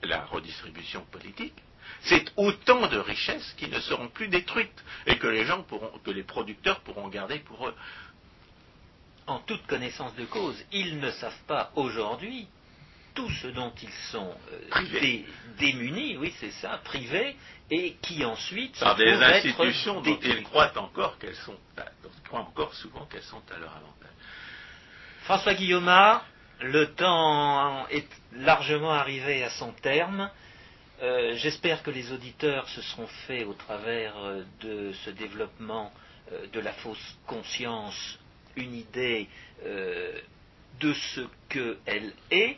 [0.04, 1.56] la redistribution politique,
[2.02, 6.12] c'est autant de richesses qui ne seront plus détruites et que les gens pourront, que
[6.12, 7.76] les producteurs pourront garder pour eux.
[9.28, 12.48] En toute connaissance de cause, ils ne savent pas aujourd'hui
[13.14, 15.24] tout ce dont ils sont euh,
[15.60, 17.36] démunis, oui c'est ça, privés,
[17.70, 21.58] et qui ensuite par des institutions dont ils croient encore qu'elles sont,
[22.26, 24.10] croient encore souvent qu'elles sont à leur avantage.
[25.24, 25.90] François Guillaume,
[26.62, 30.30] le temps est largement arrivé à son terme.
[31.02, 35.94] Euh, j'espère que les auditeurs se seront faits au travers euh, de ce développement
[36.34, 38.20] euh, de la fausse conscience
[38.56, 39.30] une idée
[40.82, 42.58] de ce qu'elle est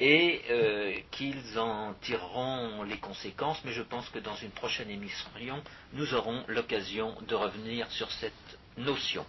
[0.00, 5.28] et qu'ils en tireront les conséquences, mais je pense que dans une prochaine émission,
[5.92, 9.26] nous aurons l'occasion de revenir sur cette notion.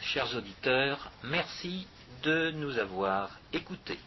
[0.00, 1.86] Chers auditeurs, merci
[2.22, 3.98] de nous avoir écoutés.